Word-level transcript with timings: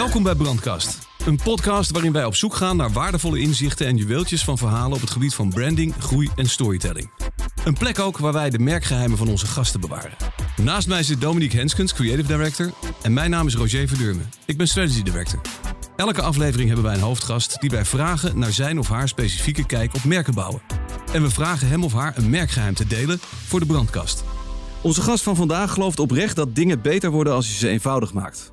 Welkom 0.00 0.22
bij 0.22 0.34
Brandkast. 0.34 0.98
Een 1.26 1.38
podcast 1.42 1.90
waarin 1.90 2.12
wij 2.12 2.24
op 2.24 2.34
zoek 2.34 2.54
gaan 2.54 2.76
naar 2.76 2.92
waardevolle 2.92 3.38
inzichten 3.38 3.86
en 3.86 3.96
juweeltjes 3.96 4.44
van 4.44 4.58
verhalen 4.58 4.94
op 4.94 5.00
het 5.00 5.10
gebied 5.10 5.34
van 5.34 5.48
branding, 5.48 5.94
groei 5.98 6.30
en 6.36 6.46
storytelling. 6.46 7.10
Een 7.64 7.74
plek 7.74 7.98
ook 7.98 8.18
waar 8.18 8.32
wij 8.32 8.50
de 8.50 8.58
merkgeheimen 8.58 9.18
van 9.18 9.28
onze 9.28 9.46
gasten 9.46 9.80
bewaren. 9.80 10.16
Naast 10.56 10.88
mij 10.88 11.02
zit 11.02 11.20
Dominique 11.20 11.56
Henskens, 11.56 11.94
Creative 11.94 12.26
Director. 12.26 12.72
En 13.02 13.12
mijn 13.12 13.30
naam 13.30 13.46
is 13.46 13.54
Roger 13.54 13.88
Verdurme. 13.88 14.22
Ik 14.44 14.56
ben 14.56 14.68
Strategy 14.68 15.02
Director. 15.02 15.40
Elke 15.96 16.22
aflevering 16.22 16.66
hebben 16.66 16.86
wij 16.86 16.94
een 16.94 17.00
hoofdgast 17.00 17.60
die 17.60 17.70
wij 17.70 17.84
vragen 17.84 18.38
naar 18.38 18.52
zijn 18.52 18.78
of 18.78 18.88
haar 18.88 19.08
specifieke 19.08 19.66
kijk 19.66 19.94
op 19.94 20.04
merken 20.04 20.34
bouwen. 20.34 20.62
En 21.12 21.22
we 21.22 21.30
vragen 21.30 21.68
hem 21.68 21.84
of 21.84 21.92
haar 21.92 22.16
een 22.16 22.30
merkgeheim 22.30 22.74
te 22.74 22.86
delen 22.86 23.20
voor 23.46 23.60
de 23.60 23.66
brandkast. 23.66 24.24
Onze 24.80 25.02
gast 25.02 25.22
van 25.22 25.36
vandaag 25.36 25.72
gelooft 25.72 25.98
oprecht 25.98 26.36
dat 26.36 26.54
dingen 26.54 26.82
beter 26.82 27.10
worden 27.10 27.32
als 27.32 27.48
je 27.48 27.54
ze 27.54 27.68
eenvoudig 27.68 28.12
maakt. 28.12 28.52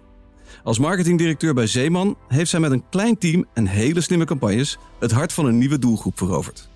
Als 0.68 0.80
marketingdirecteur 0.80 1.54
bij 1.54 1.68
Zeeman 1.68 2.18
heeft 2.28 2.50
zij 2.50 2.60
met 2.60 2.72
een 2.72 2.90
klein 2.90 3.18
team 3.18 3.46
en 3.54 3.68
hele 3.68 4.02
slimme 4.02 4.26
campagnes 4.26 4.78
het 5.00 5.12
hart 5.12 5.34
van 5.34 5.46
een 5.46 5.58
nieuwe 5.58 5.80
doelgroep 5.80 6.18
veroverd. 6.18 6.70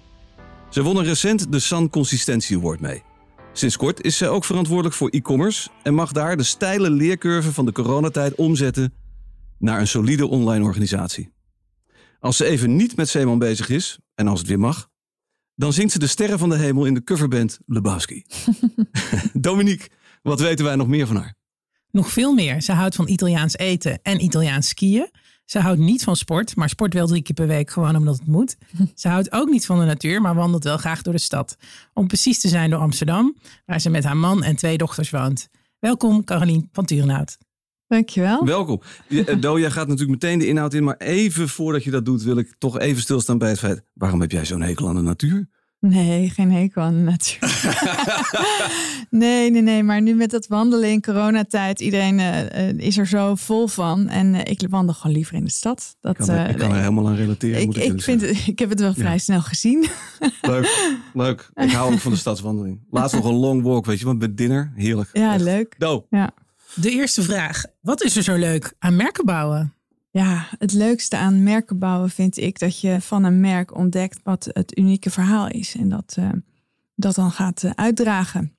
Ze 0.70 0.84
wonnen 0.84 1.04
recent 1.04 1.52
de 1.52 1.60
San 1.60 1.90
Consistentie 1.90 2.58
Award 2.58 2.80
mee. 2.80 3.04
Sinds 3.54 3.78
kort 3.78 4.04
is 4.04 4.18
zij 4.18 4.30
ook 4.30 4.46
verantwoordelijk 4.46 4.96
voor 4.96 5.10
e-commerce 5.10 5.70
en 5.84 5.94
mag 5.94 6.12
daar 6.12 6.38
de 6.38 6.44
steile 6.44 6.90
leercurve 6.90 7.54
van 7.54 7.66
de 7.66 7.72
coronatijd 7.72 8.36
omzetten 8.36 8.94
naar 9.58 9.80
een 9.80 9.88
solide 9.88 10.28
online 10.28 10.66
organisatie. 10.66 11.34
Als 12.20 12.38
ze 12.38 12.46
even 12.46 12.76
niet 12.76 12.96
met 12.96 13.10
Zeeman 13.10 13.40
bezig 13.40 13.70
is, 13.70 14.00
en 14.16 14.28
als 14.28 14.40
het 14.40 14.48
weer 14.48 14.60
mag, 14.60 14.90
dan 15.56 15.74
zingt 15.74 15.92
ze 15.92 16.00
de 16.00 16.08
sterren 16.08 16.40
van 16.40 16.50
de 16.50 16.58
hemel 16.58 16.86
in 16.86 16.94
de 16.94 17.04
coverband 17.04 17.60
Lebowski. 17.66 18.24
Dominique, 19.34 19.90
wat 20.22 20.40
weten 20.40 20.66
wij 20.66 20.76
nog 20.76 20.88
meer 20.88 21.08
van 21.08 21.16
haar? 21.16 21.40
Nog 21.92 22.12
veel 22.12 22.34
meer. 22.34 22.62
Ze 22.62 22.72
houdt 22.72 22.96
van 22.96 23.08
Italiaans 23.08 23.58
eten 23.58 24.00
en 24.02 24.24
Italiaans 24.24 24.68
skiën. 24.68 25.10
Ze 25.46 25.60
houdt 25.60 25.80
niet 25.80 26.04
van 26.04 26.16
sport, 26.16 26.56
maar 26.56 26.70
sport 26.70 26.94
wel 26.94 27.08
drie 27.08 27.22
keer 27.22 27.36
per 27.36 27.48
week 27.48 27.70
gewoon 27.70 27.96
omdat 27.96 28.18
het 28.18 28.28
moet. 28.28 28.58
Ze 28.96 29.08
houdt 29.08 29.32
ook 29.32 29.50
niet 29.50 29.66
van 29.66 29.80
de 29.80 29.86
natuur, 29.86 30.22
maar 30.22 30.36
wandelt 30.36 30.64
wel 30.64 30.78
graag 30.78 31.02
door 31.02 31.14
de 31.14 31.20
stad. 31.20 31.58
Om 31.94 32.08
precies 32.08 32.40
te 32.40 32.48
zijn 32.48 32.70
door 32.70 32.80
Amsterdam, 32.80 33.36
waar 33.66 33.82
ze 33.82 33.90
met 33.90 34.04
haar 34.04 34.18
man 34.18 34.44
en 34.44 34.56
twee 34.56 34.78
dochters 34.78 35.10
woont. 35.10 35.50
Welkom, 35.80 36.24
Carolien 36.24 36.70
van 36.72 36.86
Turenhout. 36.86 37.38
Dankjewel. 37.88 38.46
Welkom. 38.46 38.82
Do, 39.40 39.60
jij 39.60 39.72
gaat 39.72 39.88
natuurlijk 39.88 40.24
meteen 40.24 40.40
de 40.40 40.48
inhoud 40.48 40.74
in, 40.74 40.84
maar 40.84 40.98
even 40.98 41.50
voordat 41.50 41.84
je 41.84 41.92
dat 41.92 42.06
doet, 42.06 42.24
wil 42.24 42.38
ik 42.38 42.56
toch 42.58 42.80
even 42.80 43.02
stilstaan 43.02 43.38
bij 43.38 43.50
het 43.50 43.60
feit: 43.60 43.84
waarom 43.94 44.22
heb 44.22 44.32
jij 44.32 44.46
zo'n 44.46 44.62
hekel 44.62 44.88
aan 44.88 44.96
de 44.96 45.02
natuur? 45.02 45.50
Nee, 45.82 46.30
geen 46.30 46.52
hekel 46.52 46.82
aan 46.82 46.94
de 46.94 47.02
natuur. 47.02 47.74
nee, 49.10 49.52
nee, 49.52 49.62
nee. 49.62 49.84
Maar 49.84 50.02
nu 50.02 50.16
met 50.16 50.30
dat 50.30 50.48
wandelen 50.48 50.90
in 50.90 51.02
coronatijd, 51.02 51.80
iedereen 51.80 52.20
uh, 52.20 52.70
is 52.74 52.98
er 52.98 53.08
zo 53.08 53.36
vol 53.36 53.68
van. 53.68 54.08
En 54.08 54.34
uh, 54.34 54.40
ik 54.44 54.66
wandel 54.70 54.94
gewoon 54.94 55.16
liever 55.16 55.36
in 55.36 55.44
de 55.44 55.52
stad. 55.52 55.96
Dat, 56.02 56.20
ik 56.20 56.26
kan, 56.26 56.36
er, 56.36 56.50
ik 56.50 56.58
kan 56.58 56.72
er 56.72 56.80
helemaal 56.80 57.08
aan 57.08 57.16
relateren. 57.16 57.62
Ik, 57.62 57.76
ik, 57.76 57.94
ik 57.94 58.02
vind 58.02 58.22
het, 58.22 58.48
ik 58.48 58.60
heb 58.60 58.70
het 58.70 58.80
wel 58.80 58.94
vrij 58.94 59.12
ja. 59.12 59.18
snel 59.18 59.42
gezien. 59.42 59.88
leuk, 60.42 60.94
leuk. 61.14 61.50
Ik 61.54 61.72
hou 61.72 61.94
ook 61.94 62.00
van 62.00 62.12
de 62.12 62.18
stadswandeling. 62.18 62.80
Laatst 62.90 63.16
nog 63.16 63.26
een 63.26 63.34
long 63.34 63.62
walk, 63.62 63.86
weet 63.86 64.00
je, 64.00 64.06
want 64.06 64.20
met 64.20 64.38
dinner, 64.38 64.72
heerlijk. 64.76 65.10
Ja, 65.14 65.34
Echt. 65.34 65.44
leuk. 65.44 65.76
Do. 65.78 66.06
Ja. 66.10 66.32
De 66.76 66.90
eerste 66.90 67.22
vraag. 67.22 67.64
Wat 67.82 68.04
is 68.04 68.18
er 68.18 68.24
zo 68.24 68.36
leuk 68.36 68.74
aan 68.80 68.96
merken 68.96 69.26
bouwen? 69.26 69.74
Ja, 70.12 70.48
het 70.58 70.74
leukste 70.74 71.18
aan 71.18 71.44
merken 71.44 71.80
bouwen 71.80 72.10
vind 72.10 72.38
ik 72.38 72.60
dat 72.60 72.80
je 72.80 73.02
van 73.02 73.24
een 73.24 73.40
merk 73.40 73.76
ontdekt 73.76 74.20
wat 74.24 74.50
het 74.52 74.78
unieke 74.78 75.10
verhaal 75.10 75.48
is. 75.48 75.76
En 75.76 75.90
dat, 75.90 76.16
uh, 76.20 76.30
dat 76.96 77.16
dan 77.16 77.32
gaat 77.32 77.64
uh, 77.64 77.72
uitdragen. 77.76 78.56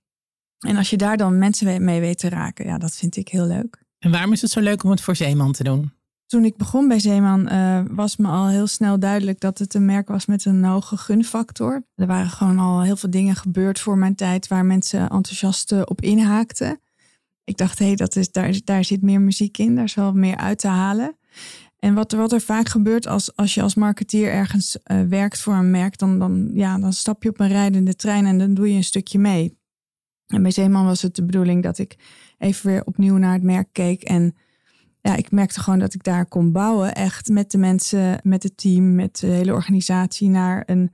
En 0.59 0.77
als 0.77 0.91
je 0.91 0.97
daar 0.97 1.17
dan 1.17 1.39
mensen 1.39 1.85
mee 1.85 2.01
weet 2.01 2.19
te 2.19 2.29
raken, 2.29 2.67
ja, 2.67 2.79
dat 2.79 2.95
vind 2.95 3.17
ik 3.17 3.29
heel 3.29 3.47
leuk. 3.47 3.83
En 3.99 4.11
waarom 4.11 4.33
is 4.33 4.43
het 4.43 4.51
zo 4.51 4.61
leuk 4.61 4.85
om 4.85 4.91
het 4.91 5.01
voor 5.01 5.17
Zeeman 5.17 5.53
te 5.53 5.65
doen? 5.65 5.93
Toen 6.27 6.45
ik 6.45 6.57
begon 6.57 6.89
bij 6.89 6.99
Zeeman 6.99 7.53
uh, 7.53 7.83
was 7.91 8.17
me 8.17 8.29
al 8.29 8.49
heel 8.49 8.67
snel 8.67 8.99
duidelijk 8.99 9.41
dat 9.41 9.59
het 9.59 9.75
een 9.75 9.85
merk 9.85 10.09
was 10.09 10.27
met 10.27 10.45
een 10.45 10.65
hoge 10.65 10.97
gunfactor. 10.97 11.85
Er 11.95 12.07
waren 12.07 12.31
gewoon 12.31 12.59
al 12.59 12.83
heel 12.83 12.97
veel 12.97 13.11
dingen 13.11 13.37
gebeurd 13.37 13.81
voor 13.81 13.99
mijn 13.99 14.15
tijd 14.15 14.49
waar 14.49 14.65
mensen 14.65 15.01
enthousiast 15.01 15.85
op 15.85 16.01
inhaakten. 16.01 16.81
Ik 17.45 17.57
dacht, 17.57 17.79
hé, 17.79 17.87
hey, 17.87 17.97
dat 17.97 18.17
is, 18.17 18.33
daar, 18.33 18.61
daar 18.65 18.85
zit 18.85 19.03
meer 19.03 19.21
muziek 19.21 19.59
in, 19.59 19.75
daar 19.75 19.85
is 19.85 19.95
wel 19.95 20.13
meer 20.13 20.37
uit 20.37 20.59
te 20.59 20.69
halen. 20.69 21.17
En 21.79 21.95
wat, 21.95 22.13
wat 22.13 22.33
er 22.33 22.41
vaak 22.41 22.69
gebeurt 22.69 23.07
als, 23.07 23.37
als 23.37 23.55
je 23.55 23.63
als 23.63 23.75
marketeer 23.75 24.31
ergens 24.31 24.77
uh, 24.87 25.03
werkt 25.03 25.41
voor 25.41 25.55
een 25.55 25.71
merk, 25.71 25.99
dan, 25.99 26.19
dan, 26.19 26.51
ja, 26.53 26.79
dan 26.79 26.93
stap 26.93 27.23
je 27.23 27.29
op 27.29 27.41
een 27.41 27.49
rijdende 27.49 27.97
trein 27.97 28.27
en 28.27 28.39
dan 28.39 28.55
doe 28.55 28.71
je 28.71 28.77
een 28.77 28.85
stukje 28.85 29.19
mee. 29.19 29.59
En 30.27 30.43
bij 30.43 30.51
Zeeman 30.51 30.85
was 30.85 31.03
het 31.03 31.17
de 31.17 31.25
bedoeling 31.25 31.63
dat 31.63 31.79
ik 31.79 31.97
even 32.39 32.71
weer 32.71 32.85
opnieuw 32.85 33.17
naar 33.17 33.33
het 33.33 33.43
merk 33.43 33.69
keek. 33.73 34.03
En 34.03 34.37
ja, 35.01 35.17
ik 35.17 35.31
merkte 35.31 35.61
gewoon 35.61 35.79
dat 35.79 35.95
ik 35.95 36.03
daar 36.03 36.27
kon 36.27 36.53
bouwen, 36.53 36.95
echt 36.95 37.29
met 37.29 37.51
de 37.51 37.59
mensen, 37.59 38.21
met 38.23 38.43
het 38.43 38.57
team, 38.57 38.95
met 38.95 39.19
de 39.19 39.27
hele 39.27 39.53
organisatie 39.53 40.29
naar 40.29 40.63
een 40.67 40.93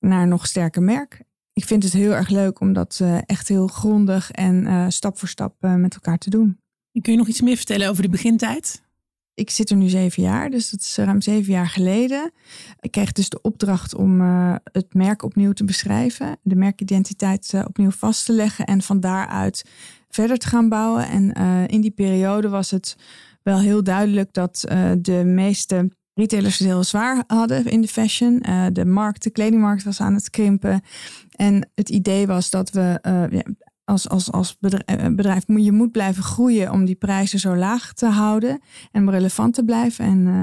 naar 0.00 0.26
nog 0.26 0.46
sterker 0.46 0.82
merk. 0.82 1.22
Ik 1.52 1.64
vind 1.64 1.82
het 1.82 1.92
heel 1.92 2.14
erg 2.14 2.28
leuk 2.28 2.60
om 2.60 2.72
dat 2.72 2.98
uh, 3.02 3.18
echt 3.26 3.48
heel 3.48 3.66
grondig 3.66 4.30
en 4.30 4.64
uh, 4.64 4.86
stap 4.88 5.18
voor 5.18 5.28
stap 5.28 5.54
met 5.60 5.94
elkaar 5.94 6.18
te 6.18 6.30
doen. 6.30 6.60
Kun 7.00 7.12
je 7.12 7.18
nog 7.18 7.28
iets 7.28 7.40
meer 7.40 7.56
vertellen 7.56 7.88
over 7.88 8.02
de 8.02 8.08
begintijd? 8.08 8.82
Ik 9.38 9.50
zit 9.50 9.70
er 9.70 9.76
nu 9.76 9.88
zeven 9.88 10.22
jaar, 10.22 10.50
dus 10.50 10.70
dat 10.70 10.80
is 10.80 10.96
ruim 10.96 11.20
zeven 11.20 11.52
jaar 11.52 11.68
geleden. 11.68 12.32
Ik 12.80 12.90
kreeg 12.90 13.12
dus 13.12 13.28
de 13.28 13.40
opdracht 13.40 13.94
om 13.94 14.20
uh, 14.20 14.54
het 14.72 14.94
merk 14.94 15.22
opnieuw 15.22 15.52
te 15.52 15.64
beschrijven, 15.64 16.38
de 16.42 16.56
merkidentiteit 16.56 17.52
uh, 17.54 17.64
opnieuw 17.66 17.90
vast 17.90 18.24
te 18.24 18.32
leggen 18.32 18.64
en 18.64 18.82
van 18.82 19.00
daaruit 19.00 19.64
verder 20.08 20.38
te 20.38 20.48
gaan 20.48 20.68
bouwen. 20.68 21.08
En 21.08 21.38
uh, 21.38 21.66
in 21.66 21.80
die 21.80 21.90
periode 21.90 22.48
was 22.48 22.70
het 22.70 22.96
wel 23.42 23.58
heel 23.58 23.82
duidelijk 23.82 24.32
dat 24.32 24.60
de 24.98 25.22
meeste 25.24 25.90
retailers 26.14 26.58
het 26.58 26.66
heel 26.66 26.84
zwaar 26.84 27.24
hadden 27.26 27.64
in 27.64 27.80
de 27.80 27.88
fashion. 27.88 28.42
de 28.72 28.84
markt, 28.84 29.22
de 29.22 29.30
kledingmarkt 29.30 29.84
was 29.84 30.00
aan 30.00 30.14
het 30.14 30.30
krimpen. 30.30 30.80
En 31.30 31.70
het 31.74 31.88
idee 31.88 32.26
was 32.26 32.50
dat 32.50 32.70
we 32.70 33.00
als, 33.88 34.08
als, 34.08 34.32
als 34.32 34.56
eh, 34.60 35.06
bedrijf, 35.06 35.44
je 35.46 35.72
moet 35.72 35.92
blijven 35.92 36.22
groeien 36.22 36.70
om 36.70 36.84
die 36.84 36.94
prijzen 36.94 37.38
zo 37.38 37.56
laag 37.56 37.92
te 37.92 38.06
houden 38.06 38.60
en 38.92 39.10
relevant 39.10 39.54
te 39.54 39.64
blijven. 39.64 40.04
En 40.04 40.26
uh, 40.26 40.42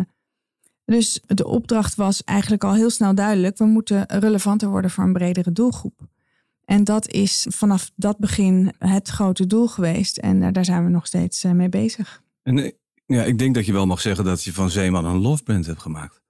dus 0.85 1.21
de 1.27 1.47
opdracht 1.47 1.95
was 1.95 2.23
eigenlijk 2.23 2.63
al 2.63 2.73
heel 2.73 2.89
snel 2.89 3.15
duidelijk: 3.15 3.57
we 3.57 3.65
moeten 3.65 4.05
relevanter 4.07 4.69
worden 4.69 4.91
voor 4.91 5.03
een 5.03 5.13
bredere 5.13 5.51
doelgroep. 5.51 6.07
En 6.65 6.83
dat 6.83 7.07
is 7.07 7.45
vanaf 7.49 7.91
dat 7.95 8.17
begin 8.17 8.73
het 8.77 9.09
grote 9.09 9.47
doel 9.47 9.67
geweest. 9.67 10.17
En 10.17 10.53
daar 10.53 10.65
zijn 10.65 10.83
we 10.83 10.89
nog 10.89 11.07
steeds 11.07 11.43
mee 11.43 11.69
bezig. 11.69 12.21
En 12.43 12.73
ja, 13.05 13.23
ik 13.23 13.37
denk 13.37 13.55
dat 13.55 13.65
je 13.65 13.73
wel 13.73 13.85
mag 13.85 14.01
zeggen 14.01 14.25
dat 14.25 14.43
je 14.43 14.53
van 14.53 14.69
Zeeman 14.69 15.05
een 15.05 15.21
love 15.21 15.43
brand 15.43 15.65
hebt 15.65 15.81
gemaakt. 15.81 16.21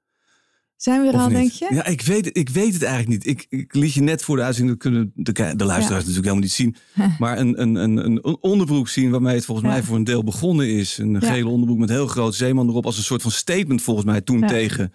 Zijn 0.76 1.02
we 1.02 1.08
er 1.08 1.20
al, 1.20 1.30
denk 1.30 1.52
je? 1.52 1.68
Ja, 1.70 1.86
ik 1.86 2.02
weet, 2.02 2.26
het, 2.26 2.38
ik 2.38 2.50
weet 2.50 2.74
het 2.74 2.84
eigenlijk 2.84 3.26
niet. 3.26 3.28
Ik, 3.28 3.46
ik 3.50 3.74
liet 3.74 3.94
je 3.94 4.02
net 4.02 4.24
voor 4.24 4.36
de 4.36 4.44
uitzending, 4.44 4.78
kunnen 4.78 5.12
de, 5.16 5.32
de 5.32 5.42
luisteraars 5.42 6.04
ja. 6.04 6.10
natuurlijk 6.10 6.16
helemaal 6.16 6.40
niet 6.42 6.52
zien. 6.52 6.76
Maar 7.20 7.38
een, 7.38 7.62
een, 7.62 7.76
een, 7.76 7.98
een 7.98 8.38
onderbroek 8.42 8.88
zien 8.88 9.12
waarmee 9.12 9.36
het 9.36 9.46
volgens 9.46 9.68
mij 9.68 9.84
voor 9.84 9.96
een 9.96 10.04
deel 10.04 10.24
begonnen 10.24 10.70
is. 10.70 10.98
Een 10.98 11.22
gele 11.22 11.50
onderbroek 11.50 11.80
met 11.80 11.90
heel 11.90 12.08
groot 12.08 12.36
zeeman 12.36 12.70
erop. 12.70 12.86
Als 12.86 12.98
een 12.98 13.04
soort 13.04 13.22
van 13.22 13.32
statement 13.32 13.82
volgens 13.82 14.06
mij 14.06 14.22
toen 14.22 14.48
tegen 14.48 14.94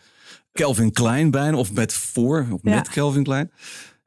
Kelvin 0.52 0.92
Klein 0.92 1.30
bijna. 1.30 1.56
Of 1.56 1.72
met 1.72 1.92
voor, 1.92 2.46
of 2.50 2.62
met 2.62 2.88
Kelvin 2.88 3.22
Klein. 3.22 3.50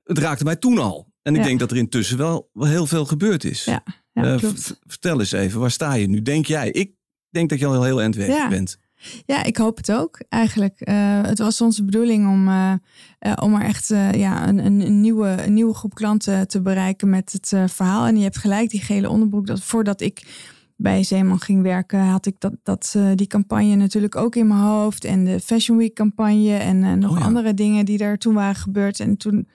Het 0.04 0.18
raakte 0.18 0.44
mij 0.44 0.56
toen 0.56 0.78
al. 0.78 1.12
En 1.22 1.36
ik 1.36 1.44
denk 1.44 1.60
dat 1.60 1.72
er 1.72 1.78
intussen 1.78 2.18
wel, 2.18 2.50
wel 2.54 2.68
heel 2.68 2.86
veel 2.86 3.06
gebeurd 3.06 3.44
is. 3.44 3.66
Ja, 3.66 3.84
uh, 4.14 4.38
vertel 4.86 5.20
eens 5.20 5.32
even, 5.32 5.60
waar 5.60 5.72
sta 5.72 5.94
je 5.94 6.08
nu? 6.08 6.22
Denk 6.22 6.46
jij? 6.46 6.70
Ik 6.72 6.92
denk 7.30 7.50
dat 7.50 7.60
je 7.60 7.66
al 7.66 7.84
heel 7.84 8.02
eind 8.02 8.16
weg 8.16 8.50
bent. 8.50 8.78
Ja, 9.26 9.44
ik 9.44 9.58
hoop 9.58 9.78
het 9.78 9.92
ook 9.92 10.22
eigenlijk. 10.30 10.90
Uh, 10.90 11.22
het 11.22 11.40
was 11.40 11.62
onze 11.62 11.84
bedoeling 11.84 12.28
om, 12.28 12.48
uh, 12.48 12.74
uh, 13.20 13.34
om 13.42 13.56
er 13.56 13.62
echt 13.62 13.88
ja, 14.12 14.48
een, 14.48 14.66
een, 14.66 15.02
nieuwe, 15.02 15.44
een 15.46 15.54
nieuwe 15.54 15.74
groep 15.74 15.94
klanten 15.94 16.48
te 16.48 16.62
bereiken 16.62 17.10
met 17.10 17.32
het 17.32 17.72
verhaal. 17.72 18.06
En 18.06 18.18
je 18.18 18.24
hebt 18.24 18.38
gelijk, 18.38 18.70
die 18.70 18.82
gele 18.82 19.10
onderbroek. 19.10 19.48
Dat, 19.48 19.62
voordat 19.62 20.02
ik 20.02 20.28
bij 20.76 21.04
Zeeman 21.04 21.40
ging 21.40 21.62
werken, 21.62 22.00
had 22.00 22.26
ik 22.26 22.36
dat, 22.40 22.54
dat, 22.64 22.96
die 23.16 23.28
campagne 23.28 23.76
natuurlijk 23.76 24.16
ook 24.16 24.36
in 24.36 24.48
mijn 24.48 24.60
hoofd. 24.60 25.06
En 25.06 25.26
de 25.26 25.40
Fashion 25.40 25.78
Week 25.78 25.94
campagne 25.94 26.56
en 26.56 27.00
nog 27.00 27.12
oh 27.12 27.18
ja. 27.18 27.24
andere 27.24 27.54
dingen 27.54 27.86
die 27.86 27.98
daar 27.98 28.18
toen 28.18 28.34
waren 28.34 28.56
gebeurd. 28.56 29.00
En 29.00 29.18
toen 29.18 29.48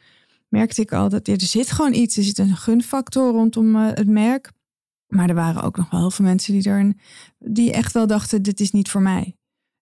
merkte 0.49 0.81
ik 0.81 0.93
al 0.93 1.09
dat 1.09 1.27
ja, 1.27 1.33
er 1.33 1.41
zit 1.41 1.71
gewoon 1.71 1.95
iets. 1.95 2.17
Er 2.17 2.23
zit 2.23 2.39
een 2.39 2.57
gunfactor 2.57 3.33
rondom 3.33 3.77
het 3.77 4.09
merk. 4.09 4.51
Maar 5.09 5.29
er 5.29 5.35
waren 5.35 5.63
ook 5.63 5.77
nog 5.77 5.91
wel 5.91 6.01
heel 6.01 6.11
veel 6.11 6.25
mensen 6.25 6.53
die, 6.53 6.71
er 6.71 6.79
een, 6.79 6.99
die 7.39 7.73
echt 7.73 7.93
wel 7.93 8.07
dachten, 8.07 8.43
dit 8.43 8.61
is 8.61 8.71
niet 8.71 8.91
voor 8.91 9.03
mij. 9.03 9.38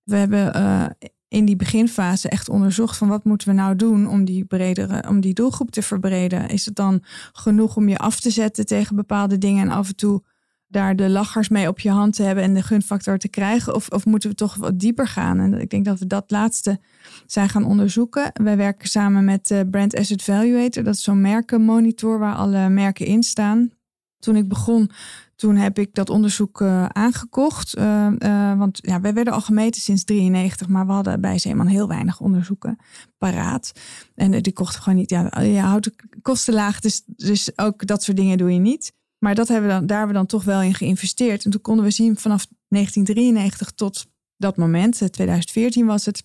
We 0.07 0.17
hebben 0.17 0.57
uh, 0.57 0.87
in 1.29 1.45
die 1.45 1.57
beginfase 1.57 2.29
echt 2.29 2.49
onderzocht 2.49 2.97
van 2.97 3.09
wat 3.09 3.25
moeten 3.25 3.49
we 3.49 3.55
nou 3.55 3.77
doen 3.77 4.09
om 4.09 4.25
die 4.25 4.45
bredere, 4.45 5.09
om 5.09 5.21
die 5.21 5.35
doelgroep 5.35 5.71
te 5.71 5.83
verbreden. 5.83 6.49
Is 6.49 6.65
het 6.65 6.75
dan 6.75 7.03
genoeg 7.33 7.77
om 7.77 7.89
je 7.89 7.99
af 7.99 8.21
te 8.21 8.31
zetten 8.31 8.67
tegen 8.67 8.97
bepaalde 8.97 9.39
dingen 9.39 9.63
en 9.63 9.77
af 9.77 9.89
en 9.89 9.97
toe 9.97 10.23
daar 10.69 10.97
de 10.97 11.09
lachers 11.09 11.49
mee 11.49 11.69
op 11.69 11.81
je 11.81 11.91
hand 11.91 12.15
te 12.15 12.23
hebben 12.23 12.45
en 12.45 12.55
de 12.55 12.63
gunfactor 12.63 13.19
te 13.19 13.29
krijgen? 13.29 13.75
Of, 13.75 13.89
of 13.89 14.05
moeten 14.05 14.31
we 14.31 14.37
toch 14.37 14.55
wat 14.55 14.79
dieper 14.79 15.09
gaan? 15.09 15.41
En 15.41 15.61
ik 15.61 15.71
denk 15.71 15.85
dat 15.85 15.99
we 15.99 16.07
dat 16.07 16.31
laatste 16.31 16.81
zijn 17.27 17.49
gaan 17.49 17.65
onderzoeken. 17.65 18.31
Wij 18.43 18.57
werken 18.57 18.89
samen 18.89 19.25
met 19.25 19.51
uh, 19.51 19.61
Brand 19.71 19.97
Asset 19.97 20.23
Valuator. 20.23 20.83
Dat 20.83 20.95
is 20.95 21.03
zo'n 21.03 21.21
merkenmonitor 21.21 22.19
waar 22.19 22.35
alle 22.35 22.69
merken 22.69 23.07
in 23.07 23.23
staan. 23.23 23.71
Toen 24.19 24.37
ik 24.37 24.49
begon, 24.49 24.91
toen 25.37 25.57
heb 25.57 25.79
ik 25.79 25.95
dat 25.95 26.11
onderzoek 26.11 26.61
uh, 26.61 26.87
aangekocht. 26.87 27.79
Uh, 27.79 28.09
uh, 28.19 28.59
want 28.59 28.79
ja, 28.83 29.01
wij 29.01 29.15
werden 29.15 29.33
al 29.33 29.41
gemeten 29.41 29.81
sinds 29.81 30.05
93, 30.05 30.69
maar 30.69 30.87
we 30.87 30.93
hadden 30.93 31.21
bij 31.21 31.39
Zeeman 31.39 31.67
heel 31.67 31.89
weinig 31.89 32.21
onderzoeken 32.21 32.79
paraat. 33.19 33.73
En 34.15 34.43
die 34.43 34.53
kochten 34.53 34.83
gewoon 34.83 34.99
niet. 34.99 35.11
Ja, 35.11 35.41
je 35.41 35.59
houdt 35.59 35.85
de 35.85 35.95
kosten 36.23 36.55
laag, 36.55 36.81
dus, 36.81 37.03
dus 37.07 37.59
ook 37.59 37.87
dat 37.87 38.03
soort 38.03 38.17
dingen 38.17 38.39
doe 38.39 38.53
je 38.53 38.59
niet. 38.59 38.93
Maar 39.19 39.35
dat 39.35 39.49
hebben 39.49 39.69
we 39.69 39.75
dan, 39.75 39.87
daar 39.87 39.99
hebben 39.99 40.15
we 40.15 40.21
dan 40.21 40.31
toch 40.31 40.45
wel 40.45 40.63
in 40.63 40.75
geïnvesteerd. 40.75 41.45
En 41.45 41.51
toen 41.51 41.61
konden 41.61 41.85
we 41.85 41.91
zien 41.91 42.17
vanaf 42.17 42.47
1993 42.69 43.71
tot 43.71 44.07
dat 44.37 44.57
moment, 44.57 45.13
2014 45.13 45.87
was 45.87 46.05
het, 46.05 46.25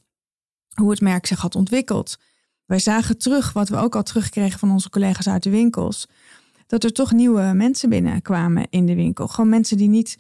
hoe 0.74 0.90
het 0.90 1.02
merk 1.02 1.25
zich 1.25 1.40
had 1.40 1.56
ontwikkeld. 1.56 2.18
Wij 2.66 2.80
zagen 2.80 3.18
terug, 3.18 3.54
wat 3.54 3.69
we 3.69 3.78
ook 3.78 3.96
al 3.96 4.04
terugkregen 4.04 4.60
van 4.60 4.72
onze 4.72 4.90
collega's 4.90 5.28
uit 5.28 5.44
de 5.44 5.50
winkels, 5.50 6.08
dat 6.71 6.83
er 6.83 6.91
toch 6.91 7.12
nieuwe 7.12 7.51
mensen 7.56 7.89
binnenkwamen 7.89 8.68
in 8.69 8.85
de 8.85 8.95
winkel. 8.95 9.27
Gewoon 9.27 9.50
mensen 9.50 9.77
die 9.77 9.88
niet, 9.88 10.18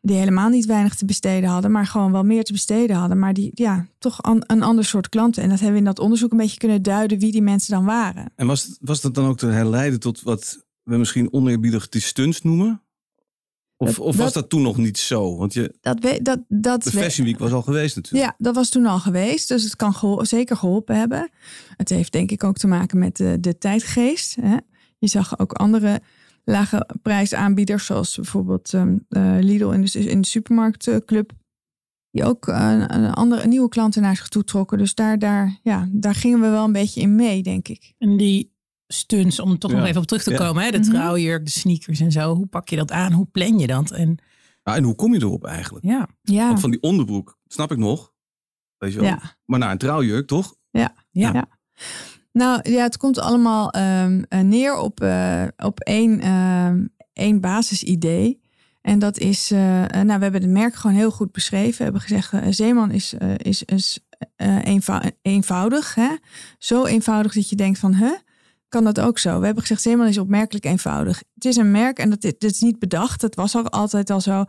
die 0.00 0.16
helemaal 0.16 0.48
niet 0.48 0.66
weinig 0.66 0.94
te 0.94 1.04
besteden 1.04 1.48
hadden, 1.48 1.70
maar 1.70 1.86
gewoon 1.86 2.12
wel 2.12 2.24
meer 2.24 2.44
te 2.44 2.52
besteden 2.52 2.96
hadden, 2.96 3.18
maar 3.18 3.32
die 3.34 3.50
ja, 3.54 3.86
toch 3.98 4.18
een, 4.22 4.42
een 4.46 4.62
ander 4.62 4.84
soort 4.84 5.08
klanten. 5.08 5.42
En 5.42 5.48
dat 5.48 5.58
hebben 5.58 5.74
we 5.76 5.80
in 5.86 5.92
dat 5.94 5.98
onderzoek 5.98 6.30
een 6.30 6.36
beetje 6.38 6.58
kunnen 6.58 6.82
duiden 6.82 7.18
wie 7.18 7.32
die 7.32 7.42
mensen 7.42 7.74
dan 7.74 7.84
waren. 7.84 8.32
En 8.34 8.46
was, 8.46 8.76
was 8.80 9.00
dat 9.00 9.14
dan 9.14 9.26
ook 9.26 9.38
te 9.38 9.46
herleiden 9.46 10.00
tot 10.00 10.22
wat 10.22 10.64
we 10.82 10.96
misschien 10.96 11.32
oneerbiedig 11.32 11.88
die 11.88 12.00
stunts 12.00 12.42
noemen? 12.42 12.80
Of, 13.76 13.88
Dat- 13.88 13.98
of 13.98 14.16
was 14.16 14.24
dat- 14.32 14.34
dat 14.34 14.48
toen 14.50 14.62
nog 14.62 14.76
niet 14.76 14.98
zo? 14.98 15.36
Want 15.36 15.52
je, 15.52 15.76
Dat, 15.80 16.00
we, 16.00 16.18
dat, 16.22 16.40
dat 16.48 16.82
de 16.82 16.90
Fashion 16.90 17.26
Week 17.26 17.38
was 17.38 17.52
al 17.52 17.62
geweest 17.62 17.96
natuurlijk. 17.96 18.24
Ja, 18.24 18.34
dat 18.38 18.54
was 18.54 18.68
toen 18.68 18.86
al 18.86 18.98
geweest. 18.98 19.48
Dus 19.48 19.62
het 19.62 19.76
kan 19.76 20.18
zeker 20.26 20.56
geholpen 20.56 20.96
hebben. 20.98 21.30
Het 21.76 21.88
heeft 21.88 22.12
denk 22.12 22.30
ik 22.30 22.44
ook 22.44 22.56
te 22.56 22.66
maken 22.66 22.98
met 22.98 23.16
de, 23.16 23.36
de 23.40 23.58
tijdgeest. 23.58 24.36
Hè? 24.40 24.56
Je 24.98 25.08
zag 25.08 25.38
ook 25.38 25.52
andere 25.52 26.00
lage 26.44 26.88
prijsaanbieders, 27.02 27.86
zoals 27.86 28.14
bijvoorbeeld 28.16 28.74
ehm, 28.74 28.96
eh, 29.08 29.36
Lidl 29.40 29.70
in 29.70 29.84
de, 29.84 29.90
in 29.98 30.20
de 30.20 30.26
supermarktclub. 30.26 31.32
Die 32.10 32.24
ook 32.24 32.46
een 32.46 33.10
andere 33.14 33.46
nieuwe 33.46 33.68
klanten 33.68 34.02
naar 34.02 34.16
zich 34.16 34.28
toe 34.28 34.44
trokken. 34.44 34.78
Dus 34.78 34.94
daar, 34.94 35.18
daar, 35.18 35.58
ja, 35.62 35.88
daar 35.92 36.14
gingen 36.14 36.40
we 36.40 36.48
wel 36.48 36.64
een 36.64 36.72
beetje 36.72 37.00
in 37.00 37.14
mee, 37.14 37.42
denk 37.42 37.68
ik. 37.68 37.94
En 37.98 38.16
die 38.16 38.54
stunts, 38.86 39.40
om 39.40 39.58
toch 39.58 39.70
Ja. 39.70 39.76
nog 39.76 39.86
even 39.86 40.00
op 40.00 40.06
terug 40.06 40.22
te 40.22 40.30
Ja. 40.30 40.36
komen. 40.36 40.62
Hè? 40.64 40.70
De 40.70 40.78
Mhm. 40.78 40.88
trouwjurk, 40.90 41.44
de 41.44 41.50
sneakers 41.50 42.00
en 42.00 42.12
zo. 42.12 42.34
Hoe 42.34 42.46
pak 42.46 42.68
je 42.68 42.76
dat 42.76 42.90
aan? 42.90 43.12
Hoe 43.12 43.26
plan 43.26 43.58
je 43.58 43.66
dat? 43.66 43.90
En 43.90 44.18
Ah, 44.62 44.76
en 44.76 44.82
hoe 44.84 44.94
kom 44.94 45.12
je 45.14 45.20
erop 45.20 45.44
eigenlijk? 45.44 45.84
ja, 45.84 46.08
Ja, 46.22 46.46
Want 46.48 46.60
van 46.60 46.70
die 46.70 46.82
onderbroek, 46.82 47.38
snap 47.46 47.70
ik 47.72 47.78
nog. 47.78 48.12
Weet 48.78 48.92
je 48.92 49.00
wel? 49.00 49.08
ja. 49.08 49.36
Maar 49.44 49.58
naar 49.58 49.70
een 49.70 49.78
trouwjurk, 49.78 50.26
toch? 50.26 50.54
ja. 50.70 50.94
Ja. 51.10 51.48
Nou 52.36 52.70
ja, 52.70 52.82
het 52.82 52.96
komt 52.96 53.18
allemaal 53.18 53.70
ehm, 53.70 54.22
eh, 54.28 54.40
neer 54.40 54.76
op, 54.76 55.00
eh, 55.00 55.44
op 55.56 55.80
één, 55.80 56.20
ehm, 56.20 56.86
één 57.12 57.40
basisidee. 57.40 58.40
En 58.82 58.98
dat 58.98 59.18
is, 59.18 59.50
eh, 59.50 59.58
nou, 59.86 60.06
we 60.06 60.22
hebben 60.22 60.42
het 60.42 60.50
merk 60.50 60.74
gewoon 60.74 60.96
heel 60.96 61.10
goed 61.10 61.32
beschreven. 61.32 61.76
We 61.76 61.82
hebben 61.82 62.00
gezegd, 62.00 62.56
Zeeman 62.56 62.90
is, 62.90 63.14
is, 63.36 63.62
is 63.62 63.98
eenvou- 64.62 65.10
eenvoudig. 65.22 65.94
Hè? 65.94 66.08
Zo 66.58 66.84
eenvoudig 66.84 67.32
dat 67.32 67.48
je 67.48 67.56
denkt 67.56 67.78
van, 67.78 67.94
huh? 67.94 68.12
Kan 68.68 68.84
dat 68.84 69.00
ook 69.00 69.18
zo? 69.18 69.38
We 69.38 69.44
hebben 69.44 69.62
gezegd, 69.62 69.82
Zeeman 69.82 70.06
is 70.06 70.18
opmerkelijk 70.18 70.64
eenvoudig. 70.64 71.22
Het 71.34 71.44
is 71.44 71.56
een 71.56 71.70
merk 71.70 71.98
en 71.98 72.10
dat, 72.10 72.20
dit 72.20 72.44
is 72.44 72.60
niet 72.60 72.78
bedacht. 72.78 73.22
Het 73.22 73.34
was 73.34 73.54
al 73.54 73.68
altijd 73.68 74.10
al 74.10 74.20
zo. 74.20 74.44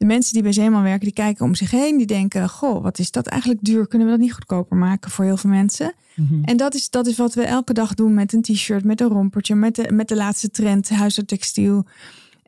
De 0.00 0.06
mensen 0.06 0.32
die 0.32 0.42
bij 0.42 0.52
Zeeman 0.52 0.82
werken, 0.82 1.04
die 1.04 1.12
kijken 1.12 1.44
om 1.44 1.54
zich 1.54 1.70
heen. 1.70 1.96
Die 1.96 2.06
denken, 2.06 2.48
goh, 2.48 2.82
wat 2.82 2.98
is 2.98 3.10
dat 3.10 3.26
eigenlijk 3.26 3.64
duur? 3.64 3.86
Kunnen 3.86 4.06
we 4.08 4.12
dat 4.12 4.22
niet 4.22 4.32
goedkoper 4.32 4.76
maken 4.76 5.10
voor 5.10 5.24
heel 5.24 5.36
veel 5.36 5.50
mensen? 5.50 5.94
Mhm. 6.16 6.44
En 6.44 6.56
dat 6.56 6.74
is, 6.74 6.90
dat 6.90 7.06
is 7.06 7.16
wat 7.16 7.34
we 7.34 7.42
elke 7.42 7.72
dag 7.72 7.94
doen 7.94 8.14
met 8.14 8.32
een 8.32 8.42
t-shirt, 8.42 8.84
met 8.84 9.00
een 9.00 9.08
rompertje, 9.08 9.54
met 9.54 9.74
de, 9.74 9.92
met 9.92 10.08
de 10.08 10.16
laatste 10.16 10.50
trend, 10.50 10.88
huisartextiel. 10.88 11.86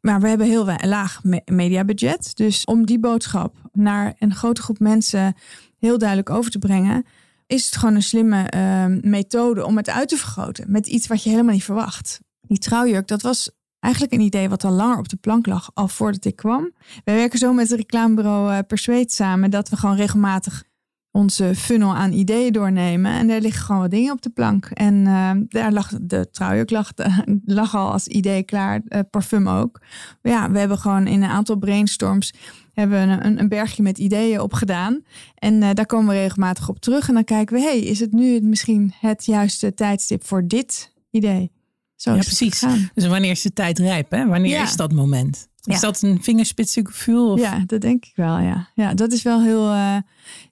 Maar 0.01 0.21
we 0.21 0.29
hebben 0.29 0.47
heel 0.47 0.77
laag 0.81 1.25
me- 1.25 1.43
mediabudget. 1.45 2.37
Dus 2.37 2.65
om 2.65 2.87
die 2.87 2.99
boodschap 2.99 3.55
naar 3.73 4.15
een 4.19 4.35
grote 4.35 4.63
groep 4.63 4.79
mensen 4.79 5.35
heel 5.79 5.99
duidelijk 5.99 6.31
over 6.31 6.51
te 6.51 6.59
brengen, 6.59 7.05
is 7.47 7.65
het 7.65 7.77
gewoon 7.77 7.95
een 7.95 8.03
slimme 8.03 8.43
eh, 8.43 8.87
methode 9.01 9.65
om 9.65 9.77
het 9.77 9.91
uit 9.91 10.09
te 10.09 10.17
vergroten 10.17 10.71
met 10.71 10.87
iets 10.87 11.07
wat 11.07 11.23
je 11.23 11.31
helemaal 11.31 11.55
niet 11.55 11.65
verwacht. 11.65 12.21
Die 12.41 12.59
trouwjurk, 12.59 13.09
dat 13.09 13.23
was 13.23 13.51
eigenlijk 13.83 14.13
een 14.13 14.21
idee 14.21 14.49
wat 14.49 14.65
al 14.65 14.73
langer 14.73 14.99
op 14.99 15.09
de 15.09 15.17
plank 15.17 15.47
lag, 15.47 15.71
al 15.75 15.89
voordat 15.89 16.25
ik 16.25 16.37
kwam. 16.37 16.73
Wij 17.05 17.15
werken 17.15 17.39
zo 17.39 17.53
met 17.53 17.69
het 17.69 17.79
reclamebureau 17.79 18.53
eh, 18.53 18.59
Persuade 18.67 19.11
samen 19.11 19.51
dat 19.51 19.69
we 19.69 19.77
gewoon 19.77 19.97
regelmatig 19.97 20.65
onze 21.11 21.55
funnel 21.55 21.95
aan 21.95 22.13
ideeën 22.13 22.53
doornemen. 22.53 23.13
En 23.13 23.29
daar 23.29 23.41
liggen 23.41 23.65
gewoon 23.65 23.81
wat 23.81 23.91
dingen 23.91 24.13
op 24.13 24.23
de 24.23 24.31
plank. 24.31 24.65
En 24.65 25.07
eh, 25.07 25.31
daar 25.49 25.73
lag 25.73 25.93
de 26.03 26.31
trouwjurk 26.31 26.71
lag, 27.45 27.75
al 27.75 27.93
als 27.93 28.07
idee 28.07 28.43
klaar. 28.43 28.81
eh, 28.89 29.01
parfum 29.11 29.49
ook. 29.49 29.81
Maar 30.23 30.33
ja, 30.33 30.51
we 30.51 30.59
hebben 30.59 30.79
gewoon 30.79 31.07
in 31.07 31.23
een 31.23 31.31
aantal 31.31 31.57
brainstorms 31.57 32.33
hebben 32.73 33.27
een, 33.27 33.41
een 33.41 33.49
bergje 33.49 33.83
met 33.83 33.99
ideeën 33.99 34.41
opgedaan. 34.41 35.03
En 35.35 35.61
daar 35.61 35.87
komen 35.87 36.15
we 36.15 36.21
regelmatig 36.21 36.69
op 36.69 36.81
terug. 36.81 37.09
En 37.09 37.15
dan 37.15 37.25
kijken 37.25 37.57
we, 37.57 37.63
hey, 37.63 37.79
is 37.79 38.01
het 38.01 38.13
nu 38.13 38.41
misschien 38.41 38.93
het 39.01 39.25
juiste 39.25 39.75
tijdstip 39.75 40.25
voor 40.27 40.47
dit 40.47 40.93
idee? 41.11 41.51
Zo 42.03 42.11
Ja, 42.15 42.21
precies. 42.21 42.65
Dus 42.95 43.07
wanneer 43.07 43.31
is 43.31 43.43
de 43.43 43.53
tijd 43.53 43.79
rijp? 43.79 44.11
Hè? 44.11 44.27
Wanneer 44.27 44.51
Ja. 44.51 44.63
is 44.63 44.77
dat 44.77 44.93
moment? 44.93 45.49
Is 45.65 45.75
Ja. 45.75 45.81
dat 45.81 46.03
een 46.03 46.23
vingerspitsengevoel? 46.23 47.39
Ja, 47.39 47.63
dat 47.67 47.81
denk 47.81 48.05
ik 48.05 48.13
wel, 48.17 48.39
ja. 48.39 48.69
Ja, 48.75 48.95
dat 48.95 49.13
is 49.13 49.23
wel 49.23 49.43
heel... 49.43 49.71
eh, 49.71 49.97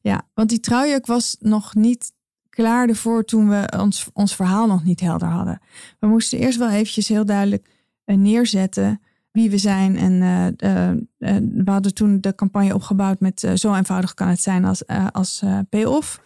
ja, 0.00 0.22
want 0.34 0.48
die 0.48 0.60
trouwjurk 0.60 1.06
was 1.06 1.36
nog 1.40 1.74
niet 1.74 2.12
klaar 2.50 2.88
ervoor 2.88 3.24
toen 3.24 3.48
we 3.48 3.72
ons, 3.78 4.08
ons 4.12 4.34
verhaal 4.34 4.66
nog 4.66 4.84
niet 4.84 5.00
helder 5.00 5.28
hadden. 5.28 5.60
We 5.98 6.06
moesten 6.06 6.38
eerst 6.38 6.58
wel 6.58 6.70
eventjes 6.70 7.08
heel 7.08 7.24
duidelijk 7.24 7.68
eh, 8.04 8.16
neerzetten 8.16 9.00
wie 9.32 9.50
we 9.50 9.58
zijn. 9.58 9.96
En 9.96 10.22
eh, 10.58 11.36
we 11.64 11.70
hadden 11.70 11.94
toen 11.94 12.20
de 12.20 12.34
campagne 12.34 12.74
opgebouwd 12.74 13.20
met 13.20 13.50
zo 13.54 13.74
eenvoudig 13.74 14.14
kan 14.14 14.28
het 14.28 14.40
zijn 14.42 14.64
als, 14.64 14.82
als 15.12 15.42
pay-off. 15.68 16.20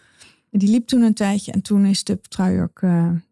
Die 0.51 0.69
liep 0.69 0.87
toen 0.87 1.01
een 1.01 1.13
tijdje 1.13 1.51
en 1.51 1.61
toen 1.61 1.85
is 1.85 2.03
de 2.03 2.19
trouwjurk 2.21 2.81